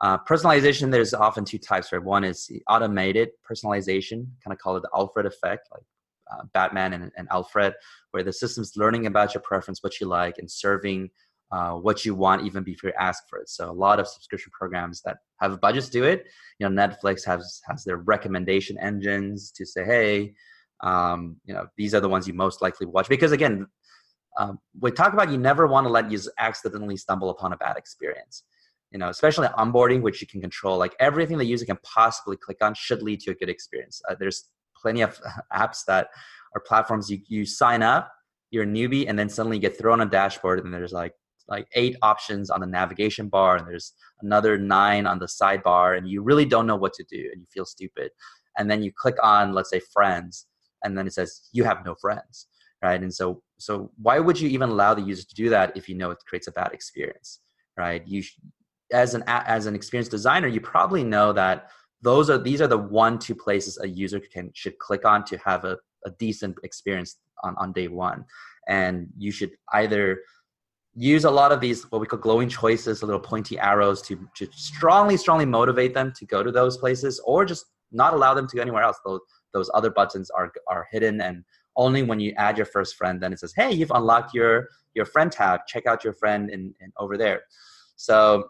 [0.00, 2.03] uh, personalization, there's often two types, right?
[2.03, 5.83] One is automated personalization, kind of call it the Alfred effect, like
[6.32, 7.74] uh, Batman and, and, Alfred,
[8.10, 11.10] where the system's learning about your preference, what you like, and serving
[11.52, 13.48] uh, what you want even before you ask for it.
[13.48, 16.26] So a lot of subscription programs that have budgets do it.
[16.58, 20.34] You know, Netflix has has their recommendation engines to say, hey,
[20.82, 23.08] um, you know, these are the ones you most likely watch.
[23.08, 23.66] Because again,
[24.38, 27.76] um, we talk about you never want to let you accidentally stumble upon a bad
[27.76, 28.44] experience.
[28.92, 30.76] You know, especially onboarding, which you can control.
[30.78, 34.02] Like everything the user can possibly click on should lead to a good experience.
[34.08, 34.48] Uh, there's
[34.80, 35.20] plenty of
[35.52, 36.08] apps that
[36.54, 38.12] are platforms you, you sign up
[38.50, 41.14] you're a newbie and then suddenly you get thrown on a dashboard and there's like
[41.48, 46.08] like eight options on the navigation bar and there's another nine on the sidebar and
[46.08, 48.10] you really don't know what to do and you feel stupid
[48.58, 50.46] and then you click on let's say friends
[50.84, 52.46] and then it says you have no friends,
[52.82, 53.00] right?
[53.00, 55.94] And so so why would you even allow the user to do that if you
[55.94, 57.40] know it creates a bad experience,
[57.76, 58.06] right?
[58.06, 58.22] You
[58.92, 61.70] as an as an experienced designer, you probably know that
[62.02, 65.38] those are these are the one two places a user can should click on to
[65.38, 68.24] have a, a decent experience on, on day one.
[68.68, 70.20] And you should either
[70.94, 74.48] use a lot of these what we call glowing choices little pointy arrows to, to
[74.52, 78.56] strongly strongly motivate them to go to those places or just not allow them to
[78.56, 78.98] go anywhere else.
[79.04, 79.20] Those,
[79.52, 81.44] those other buttons are are hidden and
[81.76, 85.04] only when you add your first friend then it says hey you've unlocked your your
[85.04, 85.60] friend tab.
[85.66, 87.42] Check out your friend in over there.
[87.96, 88.48] So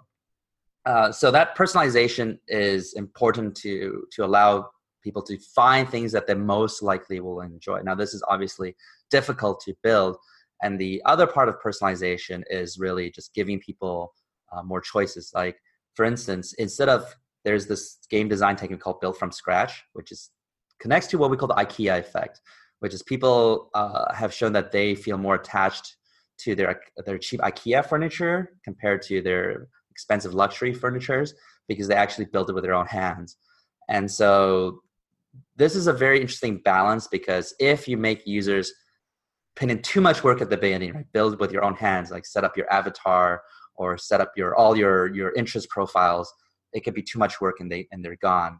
[0.86, 4.70] uh, so that personalization is important to to allow
[5.02, 7.80] people to find things that they most likely will enjoy.
[7.82, 8.76] Now, this is obviously
[9.10, 10.16] difficult to build,
[10.62, 14.14] and the other part of personalization is really just giving people
[14.52, 15.32] uh, more choices.
[15.34, 15.56] Like,
[15.94, 17.14] for instance, instead of
[17.44, 20.30] there's this game design technique called build from scratch, which is
[20.80, 22.40] connects to what we call the IKEA effect,
[22.80, 25.96] which is people uh, have shown that they feel more attached
[26.38, 29.68] to their their cheap IKEA furniture compared to their
[30.00, 31.34] expensive luxury furnitures
[31.68, 33.36] because they actually built it with their own hands.
[33.88, 34.80] And so
[35.56, 38.72] this is a very interesting balance because if you make users
[39.56, 41.12] put in too much work at the beginning, right?
[41.12, 43.42] Build with your own hands, like set up your avatar
[43.76, 46.32] or set up your all your your interest profiles,
[46.72, 48.58] it could be too much work and they and they're gone.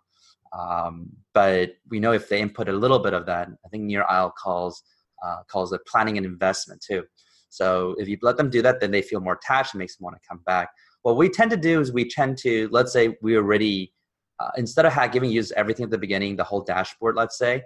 [0.53, 4.05] Um, but we know if they input a little bit of that, I think Nir
[4.11, 4.83] Eyal calls
[5.25, 7.05] uh, calls it planning and investment too.
[7.51, 10.05] So if you let them do that, then they feel more attached and makes them
[10.05, 10.69] want to come back.
[11.03, 13.93] What we tend to do is we tend to, let's say we already,
[14.39, 17.63] uh, instead of giving users everything at the beginning, the whole dashboard, let's say,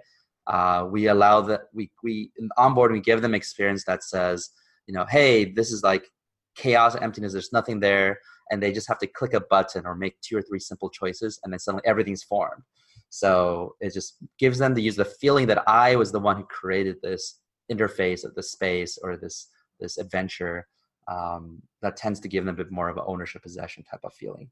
[0.47, 4.51] uh, we allow that we, we onboard, we give them experience that says,
[4.87, 6.09] you know, hey, this is like
[6.55, 8.19] chaos, emptiness, there's nothing there.
[8.51, 11.39] And they just have to click a button or make two or three simple choices,
[11.43, 12.61] and then suddenly everything's formed.
[13.09, 16.43] So it just gives them the use the feeling that I was the one who
[16.43, 17.39] created this
[17.71, 20.67] interface of this space or this this adventure
[21.07, 24.13] um, that tends to give them a bit more of an ownership possession type of
[24.13, 24.49] feeling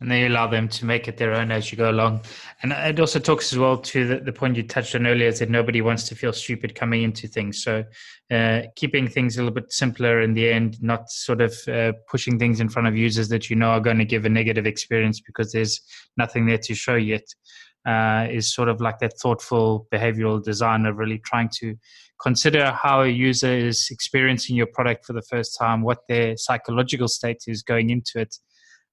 [0.00, 2.20] and then you allow them to make it their own as you go along.
[2.62, 5.38] And it also talks as well to the, the point you touched on earlier is
[5.38, 7.62] that nobody wants to feel stupid coming into things.
[7.62, 7.84] So
[8.30, 12.38] uh, keeping things a little bit simpler in the end, not sort of uh, pushing
[12.38, 15.20] things in front of users that you know are going to give a negative experience
[15.20, 15.80] because there's
[16.16, 17.24] nothing there to show yet.
[17.86, 21.74] Uh, is sort of like that thoughtful behavioral design of really trying to
[22.22, 27.08] consider how a user is experiencing your product for the first time, what their psychological
[27.08, 28.34] state is going into it.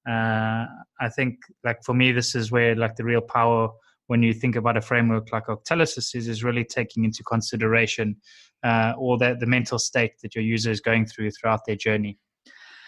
[0.10, 0.66] Uh,
[1.00, 3.70] I think, like for me, this is where like the real power
[4.08, 8.18] when you think about a framework like Octalysis is, is really taking into consideration
[8.62, 12.18] uh, all that the mental state that your user is going through throughout their journey.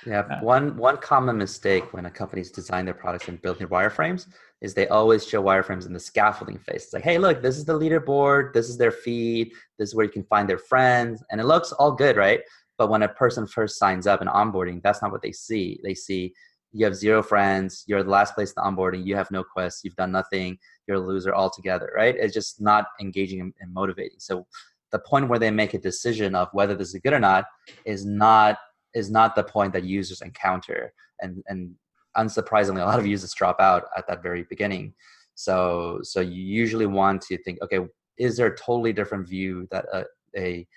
[0.06, 4.28] Yeah, uh, one one common mistake when a company's design their products and building wireframes
[4.62, 6.86] is they always show wireframes in the scaffolding phase.
[6.86, 10.06] It's like, hey, look, this is the leaderboard, this is their feed, this is where
[10.06, 12.42] you can find their friends, and it looks all good, right?
[12.78, 15.80] But when a person first signs up and onboarding, that's not what they see.
[15.84, 16.34] They see
[16.74, 19.96] you have zero friends, you're the last place to onboarding, you have no quests, you've
[19.96, 22.16] done nothing, you're a loser altogether, right?
[22.18, 24.20] It's just not engaging and, and motivating.
[24.20, 24.48] So
[24.92, 27.46] the point where they make a decision of whether this is good or not
[27.86, 28.58] is not
[28.94, 30.94] is not the point that users encounter.
[31.22, 31.76] And and
[32.18, 34.94] unsurprisingly a lot of users drop out at that very beginning.
[35.36, 37.80] So so you usually want to think okay
[38.18, 40.06] is there a totally different view that a,
[40.38, 40.68] a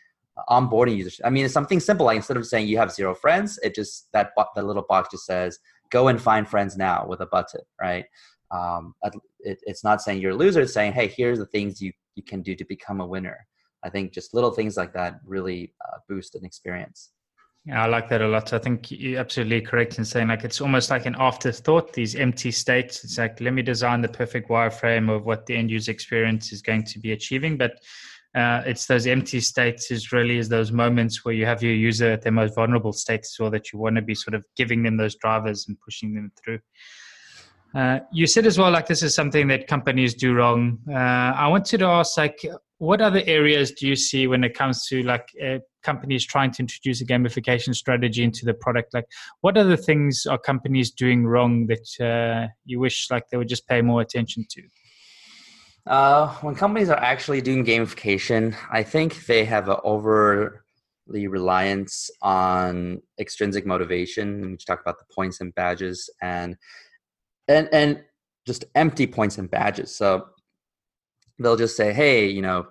[0.50, 3.58] onboarding user i mean it's something simple like instead of saying you have zero friends
[3.62, 5.58] it just that that little box just says
[5.90, 8.04] go and find friends now with a button right?
[8.50, 8.94] Um,
[9.40, 12.22] it, it's not saying you're a loser it's saying hey here's the things you you
[12.22, 13.46] can do to become a winner.
[13.84, 17.12] I think just little things like that really uh, boost an experience
[17.66, 18.52] yeah, I like that a lot.
[18.52, 22.52] I think you're absolutely correct in saying like it's almost like an afterthought, these empty
[22.52, 23.02] states.
[23.02, 26.62] It's like, let me design the perfect wireframe of what the end user experience is
[26.62, 27.56] going to be achieving.
[27.56, 27.80] But
[28.36, 32.12] uh, it's those empty states is really is those moments where you have your user
[32.12, 34.84] at their most vulnerable state as well that you want to be sort of giving
[34.84, 36.60] them those drivers and pushing them through.
[37.74, 40.78] Uh, you said as well, like this is something that companies do wrong.
[40.88, 42.46] Uh, I wanted to ask, like,
[42.78, 46.60] what other areas do you see when it comes to like uh, companies trying to
[46.60, 48.92] introduce a gamification strategy into the product?
[48.92, 49.06] Like
[49.40, 53.66] what other things are companies doing wrong that uh, you wish like they would just
[53.66, 54.62] pay more attention to?
[55.86, 60.58] Uh, when companies are actually doing gamification i think they have an overly
[61.28, 64.50] reliance on extrinsic motivation.
[64.50, 66.56] We talk about the points and badges and
[67.46, 68.02] and and
[68.46, 69.94] just empty points and badges.
[69.94, 70.26] So
[71.38, 72.66] they'll just say, hey, you know,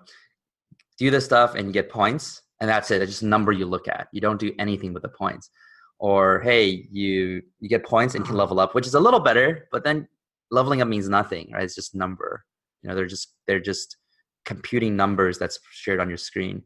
[0.98, 3.02] do this stuff and you get points, and that's it.
[3.02, 4.08] It's just a number you look at.
[4.12, 5.50] You don't do anything with the points.
[5.98, 9.68] Or hey, you you get points and can level up, which is a little better,
[9.72, 10.08] but then
[10.50, 11.64] leveling up means nothing, right?
[11.64, 12.44] It's just number.
[12.82, 13.96] You know, they're just they're just
[14.44, 16.62] computing numbers that's shared on your screen.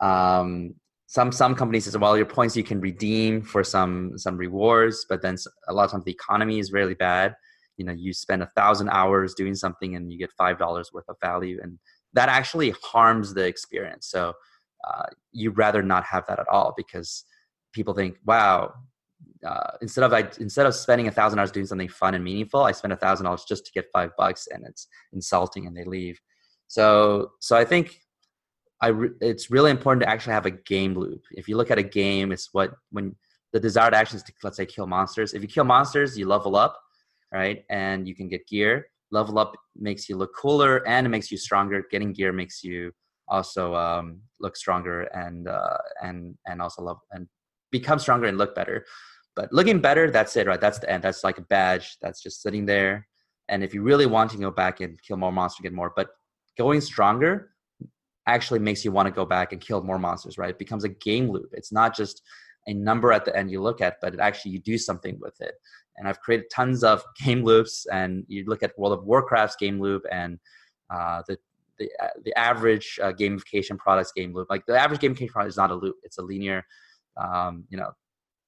[0.00, 0.74] Um,
[1.06, 5.22] some some companies say, well, your points you can redeem for some some rewards, but
[5.22, 5.36] then
[5.68, 7.36] a lot of times the economy is really bad.
[7.76, 11.08] You know, you spend a thousand hours doing something and you get five dollars worth
[11.08, 11.78] of value, and
[12.12, 14.06] that actually harms the experience.
[14.08, 14.32] So
[14.86, 17.24] uh, you'd rather not have that at all because
[17.72, 18.72] people think, wow,
[19.46, 22.62] uh, instead of I instead of spending a thousand dollars doing something fun and meaningful,
[22.62, 25.84] I spend a thousand dollars just to get five bucks, and it's insulting, and they
[25.84, 26.20] leave.
[26.66, 28.00] So so I think
[28.80, 31.24] I re- it's really important to actually have a game loop.
[31.32, 33.14] If you look at a game, it's what when
[33.52, 35.34] the desired action is to let's say kill monsters.
[35.34, 36.80] If you kill monsters, you level up,
[37.34, 38.86] right, and you can get gear.
[39.10, 41.84] Level up makes you look cooler and it makes you stronger.
[41.90, 42.92] Getting gear makes you
[43.28, 47.28] also um, look stronger and uh, and and also love and
[47.70, 48.84] become stronger and look better.
[49.36, 50.60] But looking better, that's it, right?
[50.60, 51.02] That's the end.
[51.02, 51.96] That's like a badge.
[52.00, 53.06] That's just sitting there.
[53.48, 55.92] And if you really want to go back and kill more monsters, get more.
[55.94, 56.08] But
[56.56, 57.50] going stronger
[58.26, 60.50] actually makes you want to go back and kill more monsters, right?
[60.50, 61.50] It becomes a game loop.
[61.52, 62.22] It's not just
[62.66, 65.54] a number at the end you look at, but actually you do something with it.
[65.96, 69.80] And I've created tons of game loops, and you look at World of Warcraft's game
[69.80, 70.38] loop and
[70.90, 71.38] uh, the
[71.78, 74.48] the uh, the average uh, gamification products game loop.
[74.48, 76.64] Like the average gamification product is not a loop; it's a linear.
[77.16, 77.90] Um, you know,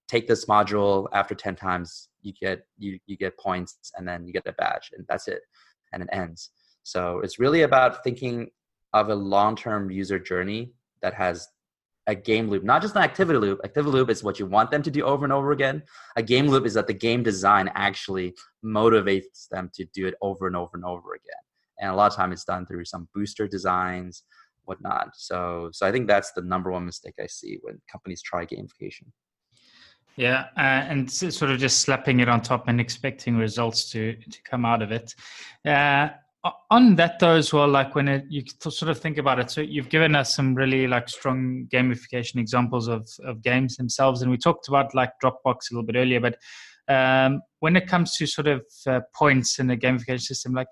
[0.09, 4.33] take this module after 10 times you get you you get points and then you
[4.33, 5.41] get a badge and that's it
[5.93, 6.51] and it ends
[6.83, 8.49] so it's really about thinking
[8.93, 11.49] of a long-term user journey that has
[12.07, 12.62] a game loop.
[12.62, 13.61] Not just an activity loop.
[13.64, 15.82] Activity loop is what you want them to do over and over again.
[16.16, 18.34] A game loop is that the game design actually
[18.64, 21.42] motivates them to do it over and over and over again.
[21.80, 24.22] And a lot of time it's done through some booster designs
[24.66, 25.11] whatnot.
[25.14, 29.07] So so i think that's the number one mistake i see when companies try gamification.
[30.16, 34.42] Yeah, uh, and sort of just slapping it on top and expecting results to to
[34.42, 35.14] come out of it.
[35.64, 36.09] Uh,
[36.70, 39.61] on that though as well, like when it, you sort of think about it, so
[39.61, 44.36] you've given us some really like strong gamification examples of of games themselves, and we
[44.36, 46.36] talked about like Dropbox a little bit earlier, but
[46.88, 50.68] um, when it comes to sort of uh, points in the gamification system, like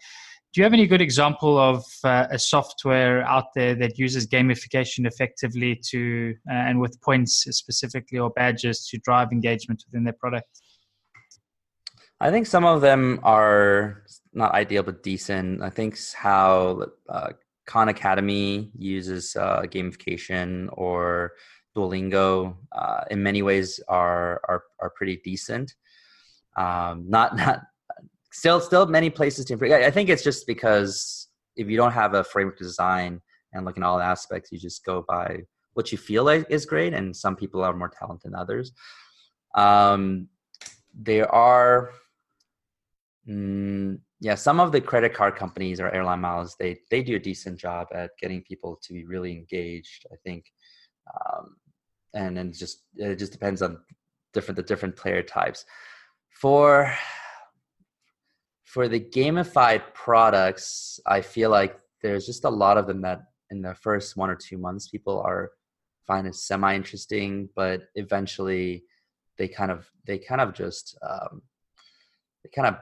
[0.55, 5.05] do you have any good example of uh, a software out there that uses gamification
[5.05, 10.47] effectively to uh, and with points specifically or badges to drive engagement within their product?
[12.25, 14.03] I think some of them are
[14.33, 15.61] not ideal but decent.
[15.63, 17.33] I think how uh,
[17.67, 21.33] Khan Academy uses uh, gamification or
[21.77, 25.75] Duolingo uh, in many ways are are are pretty decent.
[26.57, 27.61] Um, not not
[28.33, 29.73] still still many places to improve.
[29.73, 33.21] I think it's just because if you don't have a framework design
[33.53, 35.43] and look in all aspects, you just go by
[35.75, 38.73] what you feel like is great, and some people are more talented than others.
[39.55, 40.29] Um,
[40.95, 41.91] there are,
[43.29, 47.21] mm, yeah, some of the credit card companies or airline miles they they do a
[47.21, 50.07] decent job at getting people to be really engaged.
[50.13, 50.47] I think,
[51.15, 51.57] um,
[52.15, 53.79] and then just it just depends on
[54.33, 55.65] different the different player types.
[56.31, 56.93] For
[58.65, 63.63] for the gamified products, I feel like there's just a lot of them that in
[63.63, 65.53] the first one or two months people are
[66.07, 68.85] find it semi interesting, but eventually
[69.39, 71.43] they kind of they kind of just um,
[72.43, 72.77] they kind of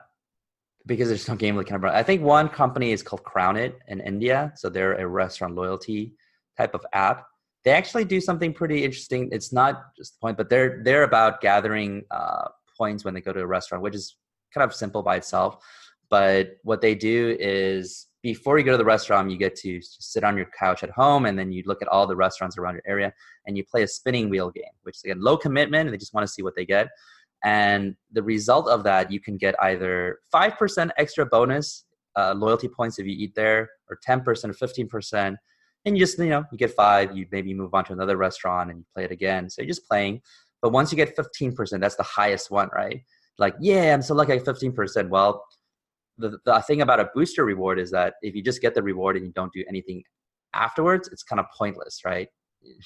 [0.86, 4.52] because there's no game kind of I think one company is called Crownit in India,
[4.56, 6.14] so they're a restaurant loyalty
[6.56, 7.26] type of app.
[7.64, 9.28] They actually do something pretty interesting.
[9.30, 13.32] It's not just the point, but they're they're about gathering uh, points when they go
[13.32, 14.16] to a restaurant, which is
[14.52, 15.64] kind of simple by itself.
[16.10, 20.24] But what they do is before you go to the restaurant, you get to sit
[20.24, 22.82] on your couch at home and then you look at all the restaurants around your
[22.86, 23.12] area
[23.46, 26.14] and you play a spinning wheel game, which is again low commitment and they just
[26.14, 26.88] want to see what they get.
[27.44, 31.84] And the result of that, you can get either 5% extra bonus
[32.16, 35.36] uh, loyalty points if you eat there, or 10% or 15%.
[35.84, 38.70] And you just, you know, you get five, you maybe move on to another restaurant
[38.70, 39.50] and you play it again.
[39.50, 40.20] So you're just playing.
[40.60, 43.02] But once you get 15%, that's the highest one, right?
[43.38, 45.08] Like, yeah, I'm so lucky at 15%.
[45.08, 45.44] Well,
[46.18, 49.16] the, the thing about a booster reward is that if you just get the reward
[49.16, 50.04] and you don't do anything
[50.54, 52.28] afterwards, it's kind of pointless, right?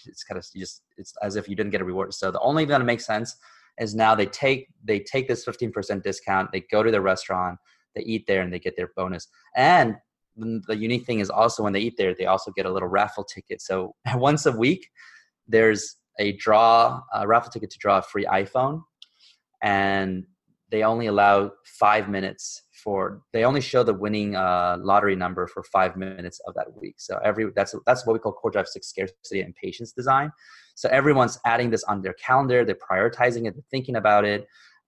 [0.07, 2.15] It's kind of just it's as if you didn't get a reward.
[2.15, 3.37] So the only thing that makes sense
[3.79, 7.59] is now they take they take this 15% discount, they go to the restaurant,
[7.95, 9.29] they eat there, and they get their bonus.
[9.57, 9.97] And
[10.37, 13.25] the unique thing is also when they eat there, they also get a little raffle
[13.25, 13.61] ticket.
[13.63, 14.89] So once a week,
[15.49, 18.83] there's a draw, a raffle ticket to draw a free iPhone,
[19.63, 20.25] and
[20.71, 25.63] they only allow five minutes for they only show the winning uh, lottery number for
[25.63, 26.95] five minutes of that week.
[26.99, 30.31] So every that's that's what we call core drive six scarcity and patience design.
[30.75, 34.47] So everyone's adding this on their calendar, they're prioritizing it, they're thinking about it,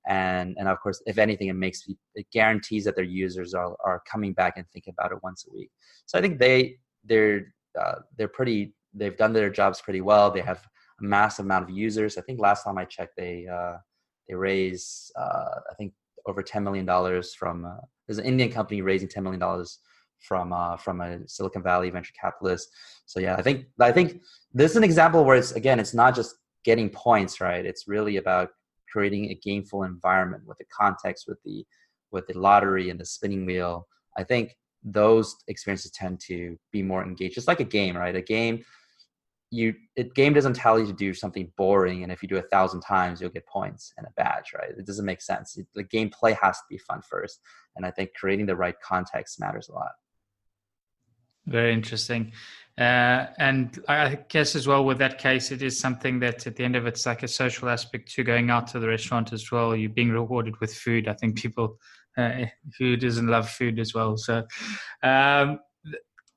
[0.08, 1.84] and and of course, if anything, it makes
[2.14, 5.54] it guarantees that their users are are coming back and thinking about it once a
[5.54, 5.70] week.
[6.06, 8.74] So I think they they're uh, they're pretty.
[8.94, 10.30] They've done their jobs pretty well.
[10.30, 10.66] They have
[11.00, 12.16] a massive amount of users.
[12.16, 13.76] I think last time I checked, they uh,
[14.28, 15.92] they raised uh, I think
[16.28, 17.64] over ten million dollars from.
[17.64, 19.80] Uh, there's an Indian company raising ten million dollars
[20.20, 22.68] from uh, from a Silicon Valley venture capitalist.
[23.06, 24.22] So yeah, I think I think
[24.52, 27.64] this is an example where it's again, it's not just getting points, right?
[27.64, 28.50] It's really about
[28.92, 31.64] creating a gameful environment with the context, with the
[32.10, 33.86] with the lottery and the spinning wheel.
[34.16, 37.36] I think those experiences tend to be more engaged.
[37.36, 38.14] It's like a game, right?
[38.14, 38.64] A game,
[39.50, 42.42] you a game doesn't tell you to do something boring, and if you do a
[42.42, 44.70] thousand times, you'll get points and a badge, right?
[44.70, 45.58] It doesn't make sense.
[45.74, 47.40] The gameplay has to be fun first,
[47.76, 49.92] and I think creating the right context matters a lot.
[51.46, 52.32] Very interesting.
[52.76, 56.62] Uh, and I guess as well with that case, it is something that at the
[56.62, 59.74] end of it's like a social aspect to going out to the restaurant as well.
[59.74, 61.08] You're being rewarded with food.
[61.08, 61.78] I think people
[62.16, 62.44] uh,
[62.78, 64.16] who doesn't love food as well.
[64.16, 64.44] So,
[65.02, 65.58] um,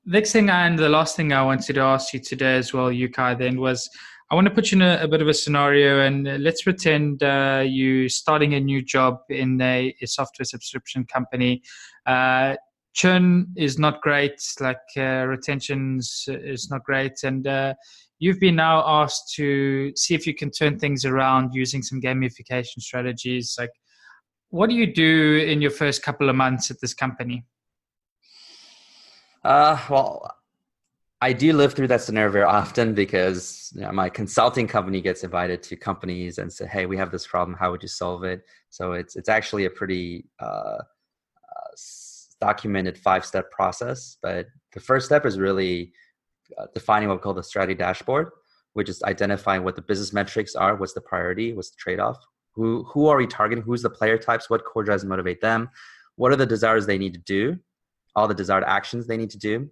[0.04, 3.38] next thing and the last thing I wanted to ask you today as well, Yukai,
[3.38, 3.88] then was
[4.30, 7.22] I want to put you in a, a bit of a scenario and let's pretend
[7.22, 11.62] uh, you starting a new job in a, a software subscription company.
[12.06, 12.56] Uh,
[12.94, 17.74] churn is not great, like uh, retention is not great, and uh,
[18.18, 22.80] you've been now asked to see if you can turn things around using some gamification
[22.80, 23.56] strategies.
[23.58, 23.72] Like,
[24.50, 27.44] what do you do in your first couple of months at this company?
[29.44, 30.30] Uh, well,
[31.20, 35.24] I do live through that scenario very often because you know, my consulting company gets
[35.24, 37.56] invited to companies and say, "Hey, we have this problem.
[37.56, 41.70] How would you solve it?" So it's it's actually a pretty uh, uh,
[42.40, 44.16] documented five step process.
[44.22, 45.92] But the first step is really
[46.58, 48.30] uh, defining what we call the strategy dashboard,
[48.72, 52.18] which is identifying what the business metrics are, what's the priority, what's the trade off,
[52.54, 55.70] who who are we targeting, who's the player types, what core drives motivate them,
[56.16, 57.58] what are the desires they need to do,
[58.16, 59.70] all the desired actions they need to do.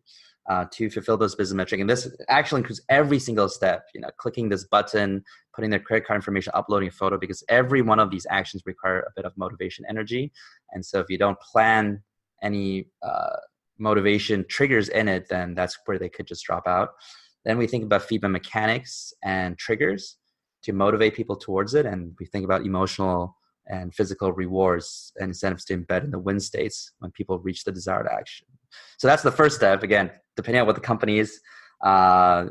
[0.49, 1.80] Uh, to fulfill those business metrics.
[1.80, 5.22] And this actually includes every single step, you know, clicking this button,
[5.55, 9.01] putting their credit card information, uploading a photo, because every one of these actions require
[9.01, 10.32] a bit of motivation energy.
[10.72, 12.03] And so if you don't plan
[12.43, 13.36] any uh,
[13.78, 16.95] motivation triggers in it, then that's where they could just drop out.
[17.45, 20.16] Then we think about feedback mechanics and triggers
[20.62, 21.86] to motivate people towards it.
[21.86, 23.36] And we think about emotional
[23.70, 27.72] and physical rewards and incentives to embed in the win states when people reach the
[27.72, 28.46] desired action.
[28.98, 29.82] So that's the first step.
[29.82, 31.40] Again, depending on what the company is,
[31.84, 32.46] uh,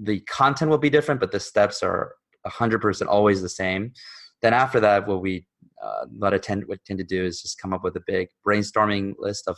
[0.00, 2.14] the content will be different, but the steps are
[2.46, 3.92] 100% always the same.
[4.40, 5.46] Then after that, what we
[5.82, 8.28] uh, what I tend what tend to do is just come up with a big
[8.46, 9.56] brainstorming list of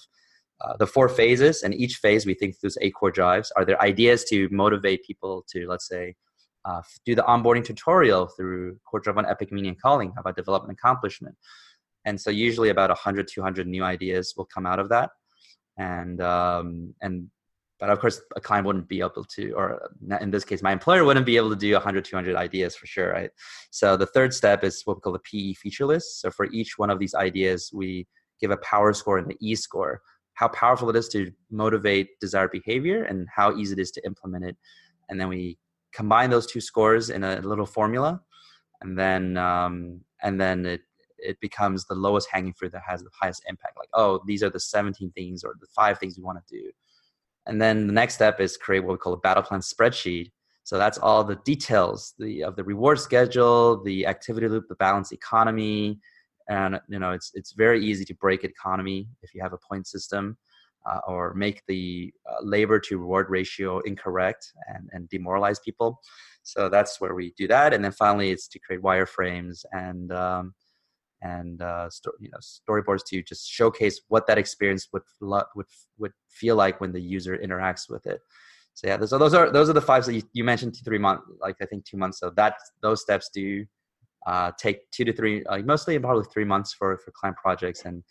[0.62, 3.52] uh, the four phases, and each phase we think those eight core drives.
[3.56, 6.14] Are there ideas to motivate people to, let's say,
[6.64, 10.12] uh, do the onboarding tutorial through core drive on Epic Meaning and Calling?
[10.18, 11.36] About development accomplishment?
[12.04, 15.10] And so usually about 100, 200 new ideas will come out of that,
[15.78, 17.28] and um, and
[17.80, 19.90] but of course a client wouldn't be able to or
[20.20, 23.10] in this case my employer wouldn't be able to do 100 200 ideas for sure
[23.10, 23.30] right
[23.70, 26.78] so the third step is what we call the pe feature list so for each
[26.78, 28.06] one of these ideas we
[28.40, 30.00] give a power score and the e score
[30.34, 34.44] how powerful it is to motivate desired behavior and how easy it is to implement
[34.44, 34.56] it
[35.08, 35.58] and then we
[35.94, 38.20] combine those two scores in a little formula
[38.82, 40.82] and then um, and then it
[41.18, 43.76] it becomes the lowest hanging fruit that has the highest impact.
[43.78, 46.70] Like oh these are the 17 things or the five things we want to do.
[47.46, 50.30] And then the next step is create what we call a battle plan spreadsheet.
[50.64, 55.12] So that's all the details the, of the reward schedule, the activity loop, the balance
[55.12, 56.00] economy,
[56.48, 59.86] and you know it's it's very easy to break economy if you have a point
[59.86, 60.36] system,
[60.86, 66.00] uh, or make the uh, labor to reward ratio incorrect and and demoralize people.
[66.42, 70.54] So that's where we do that, and then finally it's to create wireframes and um,
[71.22, 75.66] and uh, sto- you know storyboards to just showcase what that experience would would
[75.98, 78.20] would feel like when the user interacts with it.
[78.74, 81.24] So yeah, so those are those are the five that you, you mentioned three months,
[81.40, 82.18] like I think two months.
[82.18, 83.64] So that those steps do
[84.26, 88.02] uh, take two to three, uh, mostly probably three months for for client projects, and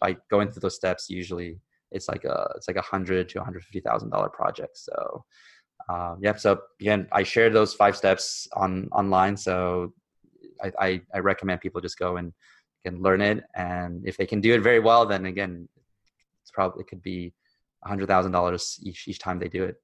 [0.00, 1.58] by going through those steps, usually
[1.92, 4.78] it's like a it's like a hundred to one hundred fifty thousand dollar project.
[4.78, 5.24] So
[5.88, 9.36] um, yeah, so again, I shared those five steps on online.
[9.36, 9.92] So
[10.62, 12.32] I, I, I recommend people just go and
[12.84, 15.68] can learn it and if they can do it very well then again
[16.42, 17.32] it's probably it could be
[17.84, 19.76] a hundred thousand dollars each each time they do it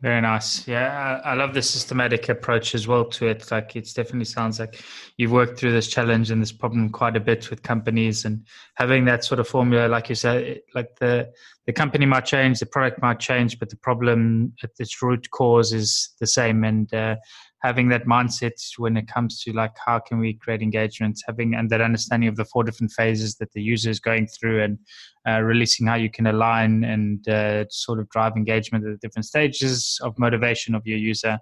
[0.00, 0.66] very nice.
[0.68, 3.50] Yeah I, I, love the systematic approach as well to it.
[3.50, 4.82] Like it definitely sounds like
[5.16, 9.04] you've worked through this challenge and this problem quite a bit with companies and having
[9.06, 11.32] that sort of formula like you said like the
[11.66, 15.72] the company might change the product might change but the problem at its root cause
[15.72, 16.64] is the same.
[16.64, 17.16] And uh,
[17.64, 21.70] having that mindset when it comes to like how can we create engagements having and
[21.70, 24.78] that understanding of the four different phases that the user is going through, and
[25.26, 29.24] uh, releasing how you can align and uh, sort of drive engagement at the different
[29.24, 31.38] stages of motivation of your user.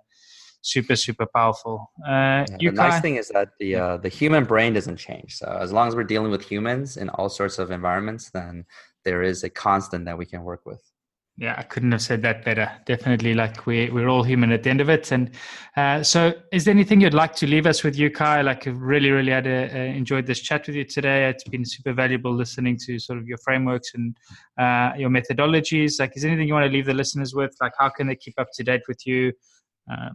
[0.65, 1.91] Super, super powerful.
[2.07, 5.35] Uh, yeah, the nice thing is that the uh, the human brain doesn't change.
[5.41, 8.65] So as long as we're dealing with humans in all sorts of environments, then
[9.05, 10.92] there is a constant that we can work with.
[11.39, 12.71] Yeah, I couldn't have said that better.
[12.85, 15.11] Definitely, like we're we're all human at the end of it.
[15.13, 15.31] And
[15.79, 18.45] uh, so, is there anything you'd like to leave us with, Yukai?
[18.45, 21.31] Like, I've really, really had a, enjoyed this chat with you today.
[21.31, 24.15] It's been super valuable listening to sort of your frameworks and
[24.59, 25.99] uh, your methodologies.
[25.99, 27.57] Like, is anything you want to leave the listeners with?
[27.63, 29.33] Like, how can they keep up to date with you?
[29.91, 30.11] Uh,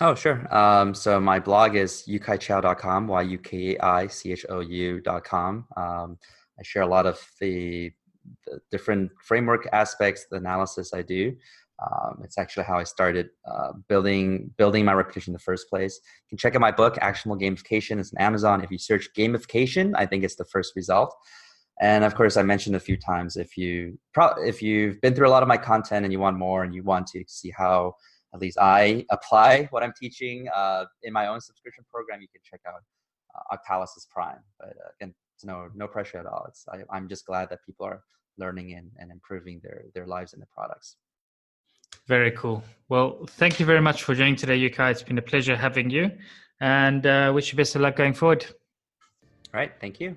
[0.00, 0.48] oh, sure.
[0.52, 5.66] Um, so my blog is yukaichou.com, y-u-k-i-c-h-o-u.com.
[5.76, 6.18] Um,
[6.58, 7.92] I share a lot of the
[8.46, 11.34] the different framework aspects, the analysis I do.
[11.80, 16.00] Um, it's actually how I started uh, building building my reputation in the first place.
[16.24, 18.00] You can check out my book, Actionable Gamification.
[18.00, 18.64] It's on Amazon.
[18.64, 21.14] If you search gamification, I think it's the first result.
[21.80, 25.28] And of course, I mentioned a few times if you pro- if you've been through
[25.28, 27.94] a lot of my content and you want more and you want to see how
[28.34, 32.40] at least I apply what I'm teaching uh, in my own subscription program, you can
[32.44, 32.82] check out
[33.34, 34.42] uh, Octalysis Prime.
[34.58, 36.44] But uh, again, it's no no pressure at all.
[36.48, 38.02] It's I, I'm just glad that people are
[38.38, 40.96] learning and, and improving their, their lives and their products.
[42.06, 42.62] Very cool.
[42.88, 44.90] Well, thank you very much for joining today, Yuka.
[44.90, 46.10] It's been a pleasure having you
[46.60, 48.46] and uh, wish you best of luck going forward.
[49.52, 49.72] All right.
[49.80, 50.16] Thank you.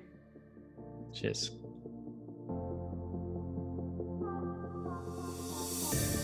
[1.12, 1.50] Cheers.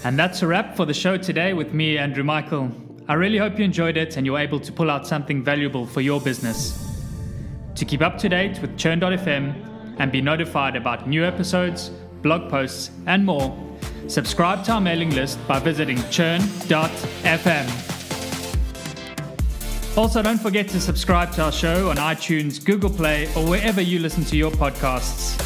[0.04, 2.70] And that's a wrap for the show today with me, Andrew Michael.
[3.08, 6.00] I really hope you enjoyed it and you're able to pull out something valuable for
[6.00, 6.86] your business.
[7.74, 9.67] To keep up to date with Churn.fm,
[9.98, 11.90] and be notified about new episodes,
[12.22, 13.56] blog posts, and more,
[14.06, 17.66] subscribe to our mailing list by visiting churn.fm.
[19.96, 23.98] Also, don't forget to subscribe to our show on iTunes, Google Play, or wherever you
[23.98, 25.36] listen to your podcasts.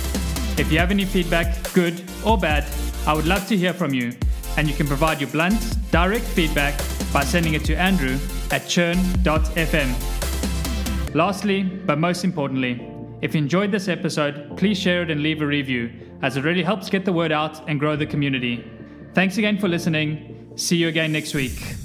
[0.59, 2.67] If you have any feedback, good or bad,
[3.07, 4.13] I would love to hear from you,
[4.59, 5.59] and you can provide your blunt,
[5.91, 6.79] direct feedback
[7.13, 8.19] by sending it to Andrew
[8.51, 9.95] at churn.fm.
[11.15, 12.92] Lastly, but most importantly,
[13.23, 15.91] if you enjoyed this episode, please share it and leave a review,
[16.23, 18.69] as it really helps get the word out and grow the community.
[19.15, 20.53] Thanks again for listening.
[20.57, 21.82] See you again next week.